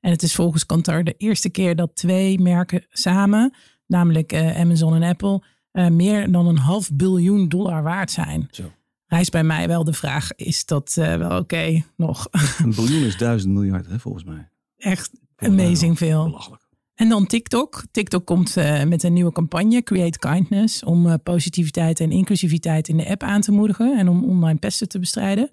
En 0.00 0.10
het 0.10 0.22
is 0.22 0.34
volgens 0.34 0.66
Kantar 0.66 1.04
de 1.04 1.14
eerste 1.16 1.50
keer 1.50 1.76
dat 1.76 1.94
twee 1.94 2.40
merken 2.40 2.86
samen, 2.88 3.54
namelijk 3.86 4.32
uh, 4.32 4.60
Amazon 4.60 4.94
en 4.94 5.02
Apple, 5.02 5.42
uh, 5.72 5.88
meer 5.88 6.32
dan 6.32 6.46
een 6.46 6.58
half 6.58 6.90
biljoen 6.92 7.48
dollar 7.48 7.82
waard 7.82 8.10
zijn. 8.10 8.48
Zo. 8.50 8.72
Rijst 9.06 9.30
bij 9.30 9.44
mij 9.44 9.68
wel 9.68 9.84
de 9.84 9.92
vraag, 9.92 10.34
is 10.34 10.64
dat 10.64 10.94
wel 10.94 11.26
oké 11.26 11.36
okay, 11.36 11.84
nog? 11.96 12.28
Een 12.58 12.74
biljoen 12.74 13.02
is 13.02 13.16
duizend 13.16 13.52
miljard 13.52 13.86
hè, 13.86 13.98
volgens 13.98 14.24
mij. 14.24 14.48
Echt 14.76 15.10
amazing 15.36 15.98
veel. 15.98 16.24
Belachelijk. 16.24 16.65
En 16.96 17.08
dan 17.08 17.26
TikTok. 17.26 17.82
TikTok 17.90 18.26
komt 18.26 18.56
uh, 18.56 18.84
met 18.84 19.02
een 19.02 19.12
nieuwe 19.12 19.32
campagne, 19.32 19.82
Create 19.82 20.18
Kindness, 20.18 20.84
om 20.84 21.06
uh, 21.06 21.14
positiviteit 21.22 22.00
en 22.00 22.10
inclusiviteit 22.10 22.88
in 22.88 22.96
de 22.96 23.08
app 23.08 23.22
aan 23.22 23.40
te 23.40 23.52
moedigen 23.52 23.98
en 23.98 24.08
om 24.08 24.24
online 24.24 24.58
pesten 24.58 24.88
te 24.88 24.98
bestrijden. 24.98 25.50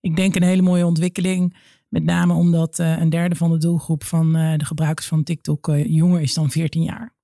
Ik 0.00 0.16
denk 0.16 0.34
een 0.34 0.42
hele 0.42 0.62
mooie 0.62 0.86
ontwikkeling, 0.86 1.56
met 1.88 2.04
name 2.04 2.32
omdat 2.32 2.78
uh, 2.78 2.98
een 2.98 3.10
derde 3.10 3.34
van 3.34 3.50
de 3.50 3.58
doelgroep 3.58 4.04
van 4.04 4.32
de 4.32 4.64
gebruikers 4.64 5.06
van 5.06 5.22
TikTok 5.22 5.70
jonger 5.86 6.20
is 6.20 6.34
dan 6.34 6.50
14 6.50 6.82
jaar. 6.82 7.14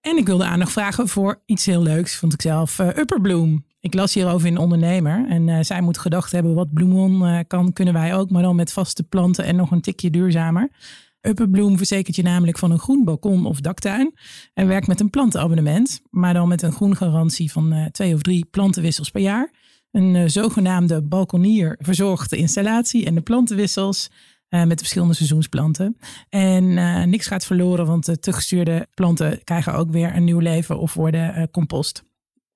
En 0.00 0.16
ik 0.16 0.26
wilde 0.26 0.44
aandacht 0.44 0.72
vragen 0.72 1.08
voor 1.08 1.42
iets 1.46 1.66
heel 1.66 1.82
leuks, 1.82 2.16
vond 2.16 2.32
ik 2.32 2.42
zelf, 2.42 2.78
Upperbloom. 2.78 3.66
Ik 3.80 3.94
las 3.94 4.14
hierover 4.14 4.46
in 4.46 4.58
Ondernemer 4.58 5.28
en 5.28 5.64
zij 5.64 5.80
moet 5.80 5.98
gedacht 5.98 6.32
hebben 6.32 6.54
wat 6.54 6.72
Bloemon 6.72 7.44
kan, 7.46 7.72
kunnen 7.72 7.94
wij 7.94 8.14
ook, 8.14 8.30
maar 8.30 8.42
dan 8.42 8.56
met 8.56 8.72
vaste 8.72 9.02
planten 9.02 9.44
en 9.44 9.56
nog 9.56 9.70
een 9.70 9.80
tikje 9.80 10.10
duurzamer. 10.10 10.70
Upperbloom 11.20 11.76
verzekert 11.76 12.16
je 12.16 12.22
namelijk 12.22 12.58
van 12.58 12.70
een 12.70 12.78
groen 12.78 13.04
balkon 13.04 13.46
of 13.46 13.60
daktuin 13.60 14.14
en 14.54 14.66
werkt 14.66 14.86
met 14.86 15.00
een 15.00 15.10
plantenabonnement, 15.10 16.00
maar 16.10 16.34
dan 16.34 16.48
met 16.48 16.62
een 16.62 16.72
groengarantie 16.72 17.52
van 17.52 17.72
uh, 17.72 17.84
twee 17.86 18.14
of 18.14 18.22
drie 18.22 18.44
plantenwissels 18.44 19.10
per 19.10 19.20
jaar. 19.20 19.50
Een 19.90 20.14
uh, 20.14 20.22
zogenaamde 20.26 21.02
balkonier 21.02 21.76
verzorgt 21.78 22.30
de 22.30 22.36
installatie 22.36 23.06
en 23.06 23.14
de 23.14 23.20
plantenwissels 23.20 24.08
uh, 24.48 24.60
met 24.60 24.70
de 24.70 24.76
verschillende 24.76 25.14
seizoensplanten. 25.14 25.96
En 26.28 26.74
niks 27.10 27.26
gaat 27.26 27.44
verloren, 27.44 27.86
want 27.86 28.04
de 28.04 28.18
teruggestuurde 28.18 28.86
planten 28.94 29.44
krijgen 29.44 29.74
ook 29.74 29.90
weer 29.90 30.16
een 30.16 30.24
nieuw 30.24 30.38
leven 30.38 30.78
of 30.78 30.94
worden 30.94 31.50
compost. 31.50 32.02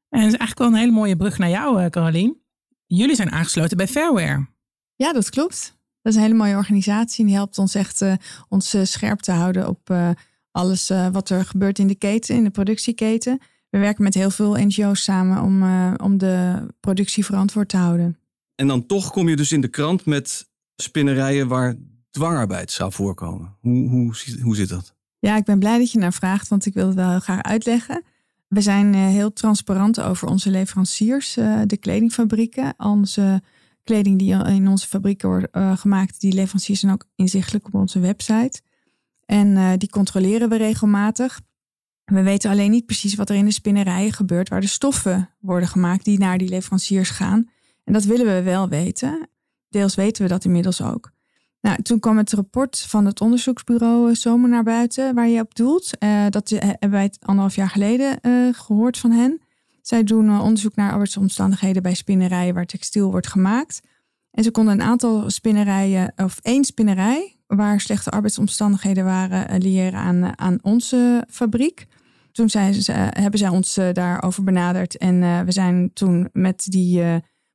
En 0.09 0.19
is 0.19 0.25
eigenlijk 0.25 0.59
wel 0.59 0.69
een 0.69 0.75
hele 0.75 0.93
mooie 0.93 1.17
brug 1.17 1.39
naar 1.39 1.49
jou, 1.49 1.89
Carolien. 1.89 2.41
Jullie 2.87 3.17
zijn 3.17 3.33
aangesloten 3.33 3.77
bij 3.77 3.89
Fairware. 3.89 4.47
Ja, 4.97 5.13
dat 5.13 5.31
klopt. 5.31 5.81
Dat 6.03 6.13
is 6.13 6.15
een 6.15 6.25
hele 6.25 6.35
mooie 6.35 6.57
organisatie. 6.57 7.21
En 7.21 7.27
die 7.27 7.35
helpt 7.35 7.59
ons 7.59 7.75
echt 7.75 8.01
uh, 8.01 8.13
ons 8.49 8.75
uh, 8.75 8.85
scherp 8.85 9.21
te 9.21 9.33
houden 9.33 9.69
op 9.69 9.91
uh, 9.91 10.11
alles 10.51 10.93
wat 11.13 11.31
er 11.31 11.45
gebeurt 11.45 11.79
in 11.79 11.87
de 11.87 11.95
keten, 11.95 12.35
in 12.35 12.45
de 12.45 12.51
productieketen. 12.51 13.41
We 13.71 13.79
werken 13.79 14.05
met 14.05 14.15
heel 14.15 14.31
veel 14.31 14.55
NGO's 14.55 15.03
samen 15.03 15.43
om, 15.43 15.63
om 15.97 16.19
de 16.19 16.67
productie 16.81 17.25
verantwoord 17.25 17.69
te 17.69 17.77
houden. 17.77 18.19
En 18.55 18.67
dan 18.67 18.87
toch 18.87 19.11
kom 19.11 19.29
je 19.29 19.37
dus 19.37 19.53
in 19.53 19.61
de 19.61 19.69
krant 19.69 20.05
met 20.05 20.49
spinnerijen 20.77 21.49
waar 21.49 21.75
dwangarbeid 22.11 22.71
zou 22.71 22.93
voorkomen. 22.93 23.57
Hoe, 23.61 23.89
hoe, 23.89 24.15
hoe 24.43 24.57
zit 24.57 24.69
dat? 24.69 24.95
Ja, 25.19 25.37
ik 25.37 25.45
ben 25.45 25.59
blij 25.59 25.79
dat 25.79 25.93
je 25.93 25.99
naar 25.99 26.13
vraagt, 26.13 26.49
want 26.49 26.67
ik 26.67 26.75
wil 26.75 26.87
het 26.87 26.95
wel 26.95 27.11
heel 27.11 27.21
graag 27.21 27.43
uitleggen. 27.43 28.05
We 28.49 28.61
zijn 28.61 28.95
heel 28.95 29.33
transparant 29.33 30.01
over 30.01 30.29
onze 30.29 30.51
leveranciers, 30.51 31.35
de 31.67 31.77
kledingfabrieken, 31.81 32.75
onze 32.79 33.43
kleding 33.85 34.19
die 34.19 34.35
in 34.35 34.69
onze 34.69 34.89
fabrieken 34.89 35.29
wordt 35.29 35.47
uh, 35.57 35.77
gemaakt, 35.77 36.21
die 36.21 36.33
leveranciers 36.33 36.81
zijn 36.81 36.93
ook 36.93 37.05
inzichtelijk 37.15 37.67
op 37.67 37.75
onze 37.75 38.01
website. 38.01 38.61
En 39.25 39.49
uh, 39.49 39.73
die 39.77 39.91
controleren 39.91 40.49
we 40.49 40.57
regelmatig. 40.57 41.41
We 42.05 42.23
weten 42.23 42.51
alleen 42.51 42.71
niet 42.71 42.87
precies 42.87 43.15
wat 43.15 43.31
er 43.31 43.37
in 43.37 43.45
de 43.45 43.53
spinnerijen 43.53 44.13
gebeurt, 44.13 44.49
waar 44.49 44.61
de 44.61 44.67
stoffen 44.67 45.31
worden 45.41 45.69
gemaakt 45.69 46.05
die 46.05 46.19
naar 46.19 46.39
die 46.39 46.49
leveranciers 46.49 47.11
gaan. 47.11 47.51
En 47.85 47.93
dat 47.93 48.05
willen 48.05 48.27
we 48.27 48.43
wel 48.43 48.69
weten. 48.69 49.29
Deels 49.69 49.95
weten 49.95 50.23
we 50.23 50.29
dat 50.29 50.45
inmiddels 50.45 50.83
ook. 50.83 51.13
Nou, 51.61 51.83
toen 51.83 52.01
kwam 52.01 52.17
het 52.17 52.33
rapport 52.33 52.79
van 52.79 53.07
het 53.07 53.21
onderzoeksbureau 53.21 54.15
Zomer 54.15 54.49
naar 54.49 54.63
buiten, 54.63 55.15
waar 55.15 55.29
je 55.29 55.41
op 55.41 55.55
doelt. 55.55 55.91
Dat 56.29 56.49
hebben 56.49 56.91
wij 56.91 57.13
anderhalf 57.21 57.55
jaar 57.55 57.71
geleden 57.71 58.19
gehoord 58.55 58.99
van 58.99 59.11
hen. 59.11 59.41
Zij 59.83 60.05
doen 60.05 60.27
uh, 60.27 60.43
onderzoek 60.43 60.75
naar 60.75 60.91
arbeidsomstandigheden 60.91 61.83
bij 61.83 61.95
spinnerijen 61.95 62.55
waar 62.55 62.67
textiel 62.67 63.11
wordt 63.11 63.27
gemaakt. 63.27 63.81
En 64.31 64.43
ze 64.45 64.51
konden 64.51 64.75
een 64.75 64.87
aantal 64.87 65.31
spinnerijen, 65.31 66.13
of 66.17 66.39
één 66.43 66.65
spinnerij, 66.65 67.37
waar 67.47 67.81
slechte 67.81 68.11
arbeidsomstandigheden 68.11 69.05
waren, 69.05 69.63
leren 69.63 70.01
aan, 70.01 70.39
aan 70.39 70.59
onze 70.63 71.25
fabriek. 71.29 71.87
Toen 72.33 72.51
zijn 72.51 72.75
ze, 72.75 72.93
hebben 72.93 73.39
zij 73.39 73.49
ons 73.49 73.75
daarover 73.93 74.45
benaderd. 74.45 74.97
En 74.97 75.45
we 75.45 75.53
zijn 75.53 75.91
toen 75.93 76.29
met 76.33 76.65
die 76.69 77.03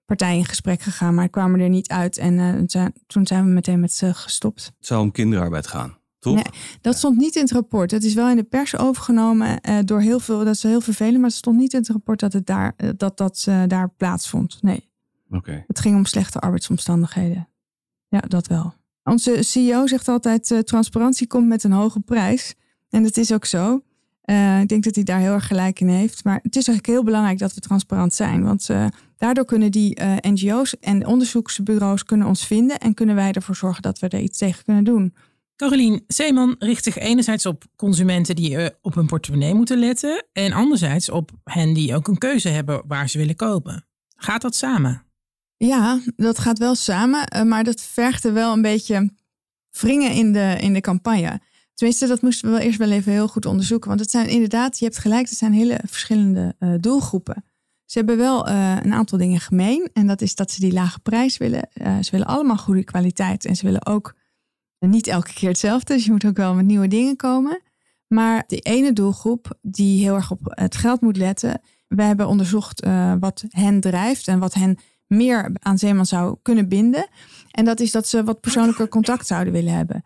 partij 0.06 0.38
in 0.38 0.46
gesprek 0.46 0.82
gegaan, 0.82 1.16
maar 1.16 1.30
kwamen 1.30 1.60
er 1.60 1.70
niet 1.70 1.90
uit. 1.90 2.18
En 2.18 2.66
toen 3.08 3.28
zijn 3.28 3.46
we 3.46 3.52
meteen 3.52 3.80
met 3.80 3.94
ze 3.94 4.13
gestopt. 4.13 4.72
Het 4.78 4.86
zou 4.88 5.02
om 5.02 5.12
kinderarbeid 5.12 5.68
gaan, 5.68 5.98
toch? 6.28 6.44
Nee, 6.44 6.62
dat 6.82 6.98
stond 6.98 7.18
niet 7.18 7.36
in 7.36 7.42
het 7.42 7.52
rapport. 7.52 7.92
Het 7.92 8.04
is 8.04 8.13
wel 8.13 8.30
in 8.30 8.36
de 8.36 8.44
pers 8.44 8.78
overgenomen 8.78 9.60
uh, 9.70 9.78
door 9.86 10.02
heel 10.02 10.20
veel. 10.20 10.38
Dat 10.38 10.56
is 10.56 10.63
heel 10.63 10.82
vervelend, 10.82 11.18
maar 11.18 11.30
het 11.30 11.38
stond 11.38 11.58
niet 11.58 11.74
in 11.74 11.80
het 11.80 11.90
rapport 11.90 12.20
dat 12.20 12.34
het 12.34 12.46
daar, 12.46 12.74
uh, 12.78 12.90
dat, 12.98 13.18
dat 13.18 13.46
uh, 13.50 13.63
daar 13.68 13.90
plaatsvond. 13.90 14.58
Nee. 14.62 14.90
Oké. 15.30 15.63
Het 15.68 15.80
ging 15.80 15.96
om 15.96 16.06
slechte 16.06 16.40
arbeidsomstandigheden. 16.40 17.48
Ja, 18.08 18.20
dat 18.20 18.48
wel. 18.48 18.74
Onze 19.04 19.44
CEO 19.44 19.88
zegt 19.88 20.08
altijd: 20.08 20.62
transparantie 20.63 21.28
komt 21.28 21.48
met 21.48 21.63
een 21.63 21.72
hoge 21.72 22.00
prijs. 22.00 22.56
En 22.90 23.04
dat 23.04 23.18
is 23.18 23.34
ook 23.34 23.46
zo. 23.46 23.82
Uh, 24.26 24.62
ik 24.62 24.68
denk 24.68 24.84
dat 24.84 24.96
hij 24.96 25.04
daar 25.04 25.20
heel 25.20 25.34
erg 25.34 25.48
gelijk 25.48 25.80
in 25.80 25.88
heeft. 25.88 26.24
Maar 26.24 26.40
het 26.44 26.56
is 26.56 26.68
eigenlijk 26.68 26.88
heel 26.88 27.04
belangrijk 27.04 27.40
dat 27.40 27.54
we 27.54 27.62
transparant 27.62 28.13
zijn. 28.13 28.44
Want 28.44 28.70
uh, 28.70 28.86
daardoor 29.18 29.46
kunnen 29.46 29.72
die 29.72 30.02
NGO's 30.22 30.80
en 30.80 31.06
onderzoeksbureaus 31.06 32.04
kunnen 32.04 32.28
ons 32.28 32.46
vinden. 32.46 32.80
En 32.80 32.94
kunnen 32.94 33.16
wij 33.16 33.32
ervoor 33.32 33.56
zorgen 33.56 33.82
dat 33.82 34.00
we 34.00 34.08
er 34.08 34.20
iets 34.20 34.38
tegen 34.38 34.63
kunnen 34.63 34.84
doen. 34.84 35.13
Carolien 35.58 36.04
Zeeman 36.08 36.56
richt 36.60 36.84
zich 36.84 36.98
enerzijds 36.98 37.46
op 37.46 37.63
consumenten 37.76 38.36
die 38.36 38.72
op 38.82 38.96
hun 38.96 39.06
portemonnee 39.06 39.54
moeten 39.54 39.78
letten. 39.78 40.26
En 40.34 40.54
anderzijds 40.54 41.10
op 41.10 41.32
hen 41.43 41.74
die 41.74 41.96
ook 41.96 42.08
een 42.08 42.17
keuze 42.17 42.50
hebben 42.50 42.82
waar 42.88 43.10
ze 43.10 43.17
willen 43.17 43.36
kopen. 43.36 43.86
Gaat 44.15 44.41
dat 44.41 44.56
samen? 44.56 45.04
Ja, 45.58 46.00
dat 46.15 46.39
gaat 46.39 46.58
wel 46.58 46.76
samen. 46.76 47.48
Maar 47.48 47.63
dat 47.63 47.82
vergt 47.82 48.26
er 48.26 48.34
wel 48.34 48.54
een 48.54 48.62
beetje 48.62 49.10
wringen 49.72 50.12
in 50.12 50.34
de, 50.34 50.58
in 50.60 50.74
de 50.74 50.82
campagne. 50.82 51.41
Tenminste, 51.74 52.08
dat 52.08 52.22
moesten 52.22 52.50
we 52.50 52.56
wel 52.56 52.65
eerst 52.65 52.80
wel 52.80 52.91
even 52.91 53.12
heel 53.12 53.28
goed 53.28 53.46
onderzoeken. 53.46 53.88
Want 53.88 54.00
het 54.00 54.12
zijn 54.12 54.30
inderdaad, 54.30 54.80
je 54.80 54.86
hebt 54.86 54.98
gelijk, 54.98 55.30
het 55.30 55.38
zijn 55.38 55.54
hele 55.54 55.80
verschillende 55.86 56.56
uh, 56.60 56.74
doelgroepen. 56.80 57.46
Ze 57.86 57.98
hebben 57.98 58.17
wel 58.17 58.48
een 58.48 58.93
aantal 58.93 59.17
dingen 59.17 59.39
gemeen. 59.39 59.89
En 59.93 60.08
dat 60.08 60.22
is 60.22 60.36
dat 60.36 60.52
ze 60.52 60.60
die 60.60 60.74
lage 60.74 61.00
prijs 61.00 61.38
willen. 61.38 61.70
Ze 62.02 62.12
willen 62.12 62.28
allemaal 62.28 62.58
goede 62.58 62.84
kwaliteit. 62.84 63.46
En 63.46 63.56
ze 63.56 63.65
willen 63.65 63.86
ook 63.86 64.15
niet 64.80 65.08
elke 65.08 65.34
keer 65.34 65.50
hetzelfde. 65.50 65.94
Dus 65.94 66.06
je 66.06 66.12
moet 66.12 66.26
ook 66.26 66.38
wel 66.38 66.54
met 66.54 66.66
nieuwe 66.66 66.88
dingen 66.88 67.16
komen. 67.16 67.62
Maar 68.08 68.44
de 68.48 68.60
ene 68.60 68.94
doelgroep 68.94 69.58
die 69.62 70.04
heel 70.04 70.16
erg 70.16 70.32
op 70.32 70.40
het 70.44 70.76
geld 70.76 71.02
moet 71.02 71.18
letten. 71.18 71.62
We 71.88 72.04
hebben 72.04 72.28
onderzocht 72.28 72.86
wat 73.20 73.44
hen 73.50 73.80
drijft 73.80 74.28
en 74.28 74.40
wat 74.40 74.54
hen 74.54 74.78
meer 75.08 75.52
aan 75.60 75.78
Zeeman 75.78 76.06
zou 76.06 76.38
kunnen 76.42 76.70
binden. 76.70 77.08
En 77.52 77.66
dat 77.66 77.80
is 77.80 77.92
dat 77.92 78.08
ze 78.08 78.24
wat 78.24 78.42
persoonlijker 78.42 78.88
contact 78.88 79.28
zouden 79.28 79.54
willen 79.54 79.74
hebben. 79.74 80.04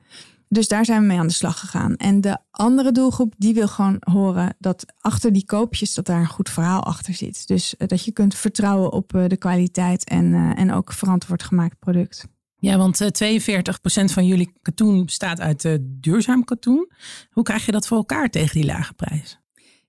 Dus 0.47 0.67
daar 0.67 0.85
zijn 0.85 1.01
we 1.01 1.07
mee 1.07 1.19
aan 1.19 1.27
de 1.27 1.33
slag 1.33 1.59
gegaan. 1.59 1.95
En 1.95 2.21
de 2.21 2.37
andere 2.51 2.91
doelgroep, 2.91 3.33
die 3.37 3.53
wil 3.53 3.67
gewoon 3.67 3.97
horen 3.99 4.55
dat 4.59 4.85
achter 4.99 5.33
die 5.33 5.45
koopjes, 5.45 5.93
dat 5.93 6.05
daar 6.05 6.19
een 6.19 6.27
goed 6.27 6.49
verhaal 6.49 6.83
achter 6.83 7.13
zit. 7.13 7.47
Dus 7.47 7.77
eh, 7.77 7.87
dat 7.87 8.05
je 8.05 8.11
kunt 8.11 8.35
vertrouwen 8.35 8.91
op 8.91 9.15
eh, 9.15 9.27
de 9.27 9.37
kwaliteit 9.37 10.03
en, 10.03 10.55
en 10.55 10.71
ook 10.73 10.93
verantwoord 10.93 11.43
gemaakt 11.43 11.79
product. 11.79 12.27
Ja, 12.61 12.77
want 12.77 13.01
42% 13.23 14.11
van 14.11 14.25
jullie 14.25 14.53
katoen 14.61 15.05
bestaat 15.05 15.39
uit 15.39 15.79
duurzaam 15.81 16.43
katoen. 16.43 16.91
Hoe 17.29 17.43
krijg 17.43 17.65
je 17.65 17.71
dat 17.71 17.87
voor 17.87 17.97
elkaar 17.97 18.29
tegen 18.29 18.55
die 18.55 18.65
lage 18.65 18.93
prijs? 18.93 19.39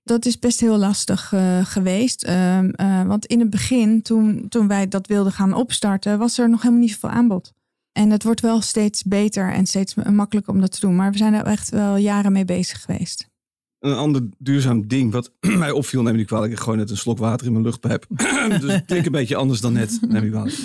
Dat 0.03 0.25
is 0.25 0.39
best 0.39 0.59
heel 0.59 0.77
lastig 0.77 1.33
geweest. 1.63 2.23
Ehm, 2.23 2.71
want 3.07 3.25
in 3.25 3.39
het 3.39 3.49
begin, 3.49 4.01
toen, 4.01 4.45
toen 4.49 4.67
wij 4.67 4.87
dat 4.87 5.07
wilden 5.07 5.31
gaan 5.31 5.53
opstarten, 5.53 6.17
was 6.17 6.37
er 6.37 6.49
nog 6.49 6.61
helemaal 6.61 6.81
niet 6.81 6.91
zoveel 6.91 7.09
aanbod. 7.09 7.53
En 7.91 8.09
het 8.09 8.23
wordt 8.23 8.41
wel 8.41 8.61
steeds 8.61 9.03
beter 9.03 9.51
en 9.51 9.65
steeds 9.65 9.93
makkelijker 9.93 10.53
om 10.53 10.61
dat 10.61 10.71
te 10.71 10.79
doen. 10.79 10.95
Maar 10.95 11.11
we 11.11 11.17
zijn 11.17 11.33
er 11.33 11.45
echt 11.45 11.69
wel 11.69 11.95
jaren 11.95 12.31
mee 12.31 12.45
bezig 12.45 12.81
geweest. 12.81 13.31
Een 13.79 13.95
ander 13.95 14.29
duurzaam 14.37 14.87
ding 14.87 15.11
wat 15.11 15.31
mij 15.63 15.71
opviel, 15.71 16.01
neem 16.01 16.15
ik 16.15 16.27
kwalijk. 16.27 16.51
Ik 16.51 16.59
gooi 16.59 16.77
net 16.77 16.89
een 16.89 16.97
slok 16.97 17.17
water 17.17 17.45
in 17.45 17.51
mijn 17.51 17.63
luchtpijp. 17.63 18.05
dus 18.59 18.71
het 18.71 18.85
klinkt 18.85 19.05
een 19.05 19.11
beetje 19.11 19.35
anders 19.35 19.61
dan 19.61 19.73
net, 19.73 19.99
neem 20.07 20.23
ik 20.23 20.31
kwalijk. 20.31 20.57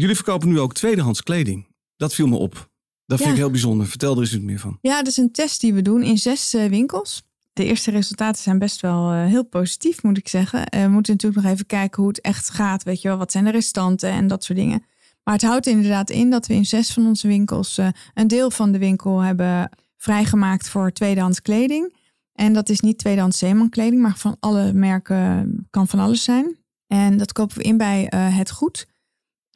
Jullie 0.00 0.14
verkopen 0.14 0.48
nu 0.48 0.60
ook 0.60 0.74
tweedehands 0.74 1.22
kleding. 1.22 1.66
Dat 1.96 2.14
viel 2.14 2.26
me 2.26 2.36
op. 2.36 2.70
Dat 3.06 3.18
vind 3.18 3.30
ik 3.30 3.36
heel 3.36 3.50
bijzonder. 3.50 3.86
Vertel 3.86 4.14
er 4.14 4.20
eens 4.20 4.34
iets 4.34 4.44
meer 4.44 4.58
van. 4.58 4.78
Ja, 4.80 4.96
dat 4.96 5.06
is 5.06 5.16
een 5.16 5.32
test 5.32 5.60
die 5.60 5.74
we 5.74 5.82
doen 5.82 6.02
in 6.02 6.18
zes 6.18 6.54
uh, 6.54 6.64
winkels. 6.64 7.22
De 7.52 7.64
eerste 7.64 7.90
resultaten 7.90 8.42
zijn 8.42 8.58
best 8.58 8.80
wel 8.80 9.12
uh, 9.12 9.24
heel 9.24 9.44
positief, 9.44 10.02
moet 10.02 10.18
ik 10.18 10.28
zeggen. 10.28 10.58
Uh, 10.58 10.82
we 10.82 10.88
moeten 10.88 11.12
natuurlijk 11.12 11.42
nog 11.42 11.52
even 11.52 11.66
kijken 11.66 12.02
hoe 12.02 12.10
het 12.10 12.20
echt 12.20 12.50
gaat. 12.50 12.82
Weet 12.82 13.02
je 13.02 13.08
wel, 13.08 13.16
wat 13.16 13.32
zijn 13.32 13.44
de 13.44 13.50
restanten 13.50 14.10
en 14.10 14.26
dat 14.26 14.44
soort 14.44 14.58
dingen. 14.58 14.84
Maar 15.24 15.34
het 15.34 15.42
houdt 15.42 15.66
inderdaad 15.66 16.10
in 16.10 16.30
dat 16.30 16.46
we 16.46 16.54
in 16.54 16.64
zes 16.64 16.92
van 16.92 17.06
onze 17.06 17.28
winkels 17.28 17.80
een 18.14 18.28
deel 18.28 18.50
van 18.50 18.72
de 18.72 18.78
winkel 18.78 19.20
hebben 19.20 19.70
vrijgemaakt 19.96 20.68
voor 20.68 20.92
tweedehands 20.92 21.42
kleding. 21.42 21.96
En 22.32 22.52
dat 22.52 22.68
is 22.68 22.80
niet 22.80 22.98
tweedehands 22.98 23.38
zeemankleding, 23.38 24.02
maar 24.02 24.16
van 24.16 24.36
alle 24.40 24.72
merken 24.72 25.66
kan 25.70 25.88
van 25.88 25.98
alles 25.98 26.24
zijn. 26.24 26.56
En 26.86 27.16
dat 27.16 27.32
kopen 27.32 27.56
we 27.56 27.62
in 27.62 27.76
bij 27.76 28.10
uh, 28.14 28.36
Het 28.36 28.50
Goed. 28.50 28.86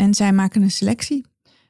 En 0.00 0.14
zij 0.14 0.32
maken 0.32 0.62
een 0.62 0.70
selectie. 0.70 1.26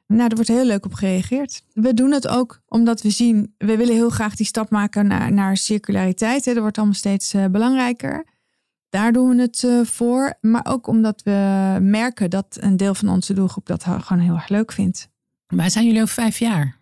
Nou, 0.07 0.29
er 0.29 0.35
wordt 0.35 0.49
heel 0.49 0.65
leuk 0.65 0.85
op 0.85 0.93
gereageerd. 0.93 1.63
We 1.73 1.93
doen 1.93 2.11
het 2.11 2.27
ook 2.27 2.61
omdat 2.67 3.01
we 3.01 3.09
zien, 3.09 3.55
we 3.57 3.77
willen 3.77 3.95
heel 3.95 4.09
graag 4.09 4.35
die 4.35 4.45
stap 4.45 4.69
maken 4.69 5.07
naar, 5.07 5.31
naar 5.33 5.57
circulariteit. 5.57 6.45
Hè. 6.45 6.53
Dat 6.53 6.61
wordt 6.61 6.77
allemaal 6.77 6.95
steeds 6.95 7.33
uh, 7.33 7.45
belangrijker. 7.45 8.25
Daar 8.89 9.11
doen 9.11 9.35
we 9.35 9.41
het 9.41 9.63
uh, 9.63 9.85
voor. 9.85 10.37
Maar 10.41 10.65
ook 10.65 10.87
omdat 10.87 11.21
we 11.23 11.77
merken 11.81 12.29
dat 12.29 12.57
een 12.59 12.77
deel 12.77 12.95
van 12.95 13.09
onze 13.09 13.33
doelgroep 13.33 13.65
dat 13.65 13.83
gewoon 13.83 14.23
heel 14.23 14.35
erg 14.35 14.49
leuk 14.49 14.71
vindt. 14.71 15.09
Waar 15.47 15.71
zijn 15.71 15.85
jullie 15.85 16.01
over 16.01 16.13
vijf 16.13 16.39
jaar? 16.39 16.77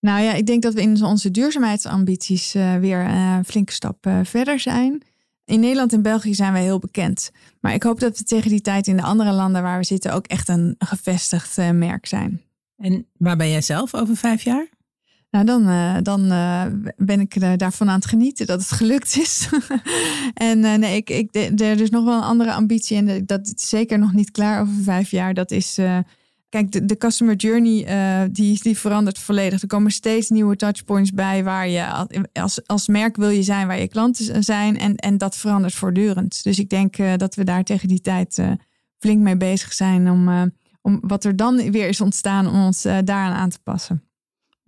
Nou 0.00 0.22
ja, 0.22 0.32
ik 0.32 0.46
denk 0.46 0.62
dat 0.62 0.74
we 0.74 0.80
in 0.80 1.04
onze 1.04 1.30
duurzaamheidsambities 1.30 2.54
uh, 2.54 2.76
weer 2.76 3.00
een 3.00 3.44
flinke 3.44 3.72
stap 3.72 4.10
verder 4.22 4.60
zijn. 4.60 5.02
In 5.48 5.60
Nederland 5.60 5.92
en 5.92 6.02
België 6.02 6.34
zijn 6.34 6.52
wij 6.52 6.62
heel 6.62 6.78
bekend. 6.78 7.30
Maar 7.60 7.74
ik 7.74 7.82
hoop 7.82 8.00
dat 8.00 8.18
we 8.18 8.24
tegen 8.24 8.50
die 8.50 8.60
tijd 8.60 8.86
in 8.86 8.96
de 8.96 9.02
andere 9.02 9.32
landen 9.32 9.62
waar 9.62 9.78
we 9.78 9.84
zitten 9.84 10.12
ook 10.12 10.26
echt 10.26 10.48
een 10.48 10.74
gevestigd 10.78 11.56
merk 11.72 12.06
zijn. 12.06 12.42
En 12.76 13.06
waar 13.16 13.36
ben 13.36 13.50
jij 13.50 13.60
zelf 13.60 13.94
over 13.94 14.16
vijf 14.16 14.42
jaar? 14.42 14.68
Nou, 15.30 15.44
dan, 15.44 15.68
uh, 15.68 15.96
dan 16.02 16.24
uh, 16.24 16.64
ben 16.96 17.20
ik 17.20 17.58
daarvan 17.58 17.88
aan 17.88 17.94
het 17.94 18.06
genieten 18.06 18.46
dat 18.46 18.60
het 18.60 18.70
gelukt 18.70 19.16
is. 19.16 19.48
en 20.34 20.60
nee, 20.60 20.96
ik, 20.96 21.10
ik, 21.10 21.34
er 21.60 21.80
is 21.80 21.90
nog 21.90 22.04
wel 22.04 22.16
een 22.16 22.22
andere 22.22 22.52
ambitie 22.52 22.96
en 22.96 23.26
dat 23.26 23.52
is 23.54 23.68
zeker 23.68 23.98
nog 23.98 24.12
niet 24.12 24.30
klaar 24.30 24.60
over 24.60 24.82
vijf 24.82 25.10
jaar. 25.10 25.34
Dat 25.34 25.50
is, 25.50 25.78
kijk, 26.48 26.72
de, 26.72 26.84
de, 26.84 26.96
customer 26.96 27.34
journey 27.34 27.84
die, 28.30 28.62
die 28.62 28.78
verandert 28.78 29.18
volledig. 29.18 29.62
Er 29.62 29.68
komen 29.68 29.90
steeds 29.90 30.28
nieuwe 30.28 30.56
touchpoints 30.56 31.12
bij 31.12 31.44
waar 31.44 31.68
je 31.68 32.06
als, 32.32 32.66
als 32.66 32.88
merk 32.88 33.16
wil 33.16 33.28
je 33.28 33.42
zijn 33.42 33.66
waar 33.66 33.80
je 33.80 33.88
klanten 33.88 34.44
zijn. 34.44 34.78
En, 34.78 34.96
en 34.96 35.18
dat 35.18 35.36
verandert 35.36 35.74
voortdurend. 35.74 36.42
Dus 36.42 36.58
ik 36.58 36.70
denk 36.70 36.96
dat 37.16 37.34
we 37.34 37.44
daar 37.44 37.64
tegen 37.64 37.88
die 37.88 38.00
tijd 38.00 38.42
flink 38.98 39.22
mee 39.22 39.36
bezig 39.36 39.72
zijn 39.72 40.10
om, 40.10 40.52
om 40.82 40.98
wat 41.02 41.24
er 41.24 41.36
dan 41.36 41.70
weer 41.70 41.88
is 41.88 42.00
ontstaan 42.00 42.46
om 42.46 42.64
ons 42.64 42.82
daaraan 42.82 43.32
aan 43.32 43.50
te 43.50 43.60
passen. 43.62 44.08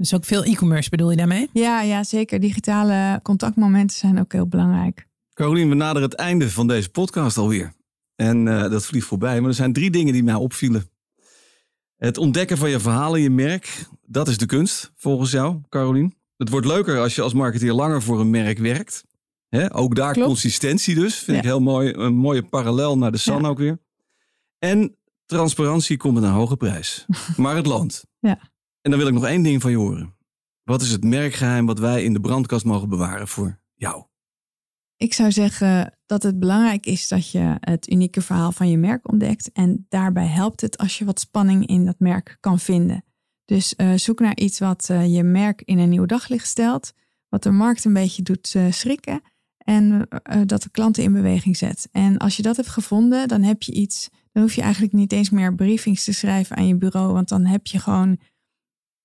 Dus 0.01 0.15
ook 0.15 0.25
veel 0.25 0.45
e-commerce 0.45 0.91
bedoel 0.91 1.11
je 1.11 1.17
daarmee? 1.17 1.49
Ja, 1.53 1.83
ja, 1.83 2.05
zeker. 2.05 2.41
Digitale 2.41 3.21
contactmomenten 3.23 3.97
zijn 3.97 4.21
ook 4.21 4.33
heel 4.33 4.47
belangrijk. 4.47 5.07
Carolien, 5.35 5.69
we 5.69 5.75
naderen 5.75 6.09
het 6.09 6.19
einde 6.19 6.51
van 6.51 6.67
deze 6.67 6.91
podcast 6.91 7.37
alweer. 7.37 7.73
En 8.17 8.47
uh, 8.47 8.71
dat 8.71 8.87
vliegt 8.87 9.07
voorbij. 9.07 9.41
Maar 9.41 9.49
er 9.49 9.55
zijn 9.55 9.73
drie 9.73 9.91
dingen 9.91 10.13
die 10.13 10.23
mij 10.23 10.35
opvielen. 10.35 10.85
Het 12.01 12.19
ontdekken 12.19 12.59
van 12.59 12.71
je 12.71 12.81
verhalen, 12.81 13.21
je 13.21 13.31
merk, 13.31 13.87
dat 14.07 14.29
is 14.29 14.39
de 14.39 14.47
kunst 14.47 14.93
volgens 14.97 15.31
jou, 15.31 15.61
Carolien. 15.69 16.15
Het 16.37 16.49
wordt 16.49 16.67
leuker 16.67 16.99
als 16.99 17.15
je 17.15 17.23
als 17.23 17.33
marketeer 17.33 17.73
langer 17.73 18.03
voor 18.03 18.21
een 18.21 18.31
merk 18.31 18.59
werkt. 18.59 19.05
He, 19.49 19.75
ook 19.75 19.95
daar 19.95 20.13
Klopt. 20.13 20.29
consistentie 20.29 20.95
dus. 20.95 21.15
Vind 21.15 21.37
ja. 21.37 21.43
ik 21.43 21.49
heel 21.49 21.61
mooi. 21.61 21.93
Een 21.93 22.15
mooie 22.15 22.43
parallel 22.43 22.99
naar 22.99 23.13
de 23.13 23.19
San 23.19 23.43
ja. 23.43 23.49
ook 23.49 23.59
weer. 23.59 23.79
En 24.59 24.97
transparantie 25.27 25.97
komt 25.97 26.15
met 26.15 26.23
een 26.23 26.31
hoge 26.31 26.57
prijs. 26.57 27.07
maar 27.37 27.57
het 27.57 27.67
loont. 27.67 28.05
Ja. 28.19 28.39
En 28.81 28.91
dan 28.91 28.99
wil 28.99 29.09
ik 29.09 29.15
nog 29.15 29.25
één 29.25 29.43
ding 29.43 29.63
van 29.63 29.71
je 29.71 29.77
horen. 29.77 30.17
Wat 30.63 30.83
is 30.83 30.91
het 30.91 31.05
merkgeheim 31.05 31.67
wat 31.67 31.79
wij 31.79 32.05
in 32.05 32.13
de 32.13 32.21
brandkast 32.21 32.65
mogen 32.65 32.89
bewaren 32.89 33.29
voor 33.29 33.61
jou? 33.75 34.05
Ik 35.01 35.15
zou 35.15 35.33
zeggen 35.33 35.99
dat 36.07 36.23
het 36.23 36.39
belangrijk 36.39 36.87
is 36.87 37.09
dat 37.09 37.31
je 37.31 37.57
het 37.61 37.91
unieke 37.91 38.21
verhaal 38.21 38.53
van 38.53 38.71
je 38.71 38.77
merk 38.77 39.09
ontdekt. 39.09 39.53
En 39.53 39.87
daarbij 39.89 40.27
helpt 40.27 40.61
het 40.61 40.79
als 40.79 40.99
je 40.99 41.05
wat 41.05 41.21
spanning 41.21 41.67
in 41.67 41.85
dat 41.85 41.99
merk 41.99 42.37
kan 42.41 42.59
vinden. 42.59 43.05
Dus 43.45 43.75
uh, 43.77 43.93
zoek 43.95 44.21
naar 44.21 44.37
iets 44.37 44.59
wat 44.59 44.89
uh, 44.91 45.15
je 45.15 45.23
merk 45.23 45.63
in 45.65 45.79
een 45.79 45.89
nieuw 45.89 46.07
daglicht 46.07 46.47
stelt. 46.47 46.93
Wat 47.29 47.43
de 47.43 47.51
markt 47.51 47.85
een 47.85 47.93
beetje 47.93 48.23
doet 48.23 48.55
uh, 48.57 48.73
schrikken. 48.73 49.23
En 49.59 50.09
dat 50.47 50.63
de 50.63 50.71
klanten 50.71 51.03
in 51.03 51.13
beweging 51.13 51.57
zet. 51.57 51.89
En 51.93 52.19
als 52.19 52.37
je 52.37 52.43
dat 52.43 52.57
hebt 52.57 52.69
gevonden, 52.69 53.29
dan 53.29 53.43
heb 53.43 53.63
je 53.63 53.73
iets. 53.73 54.09
Dan 54.33 54.43
hoef 54.43 54.55
je 54.55 54.63
eigenlijk 54.63 54.93
niet 54.93 55.13
eens 55.13 55.31
meer 55.31 55.55
briefings 55.55 56.05
te 56.05 56.13
schrijven 56.13 56.57
aan 56.57 56.67
je 56.67 56.77
bureau. 56.77 57.13
Want 57.13 57.29
dan 57.29 57.45
heb 57.45 57.67
je 57.67 57.79
gewoon 57.79 58.19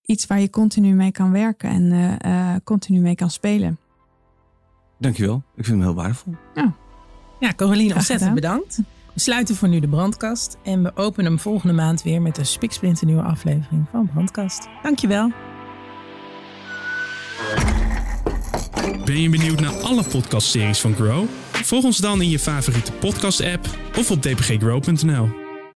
iets 0.01 0.27
waar 0.27 0.39
je 0.39 0.49
continu 0.49 0.93
mee 0.93 1.11
kan 1.11 1.31
werken 1.31 1.69
en 1.69 1.91
eh, 1.91 2.53
eh, 2.53 2.61
continu 2.63 2.99
mee 2.99 3.15
kan 3.15 3.31
spelen. 3.31 3.77
Dankjewel. 4.97 5.43
Ik 5.55 5.65
vind 5.65 5.77
hem 5.77 5.85
heel 5.85 5.95
waardevol. 5.95 6.33
Ja, 7.39 7.53
Caroline, 7.55 7.83
Graag 7.83 7.97
ontzettend 7.97 8.33
bedankt. 8.33 8.81
We 9.13 9.19
sluiten 9.19 9.55
voor 9.55 9.67
nu 9.67 9.79
de 9.79 9.87
brandkast. 9.87 10.57
En 10.63 10.83
we 10.83 10.91
openen 10.95 11.31
hem 11.31 11.39
volgende 11.39 11.73
maand 11.73 12.03
weer 12.03 12.21
met 12.21 12.37
een 12.37 12.45
spiksplinternieuwe 12.45 13.21
aflevering 13.21 13.85
van 13.91 14.09
Brandkast. 14.13 14.67
Dankjewel. 14.83 15.31
Ben 19.05 19.21
je 19.21 19.29
benieuwd 19.29 19.59
naar 19.59 19.73
alle 19.73 20.03
podcastseries 20.03 20.79
van 20.79 20.93
Grow? 20.93 21.25
Volg 21.51 21.83
ons 21.83 21.97
dan 21.97 22.21
in 22.21 22.29
je 22.29 22.39
favoriete 22.39 22.91
podcast-app 22.91 23.65
of 23.97 24.11
op 24.11 24.21
dpggrow.nl. 24.21 25.44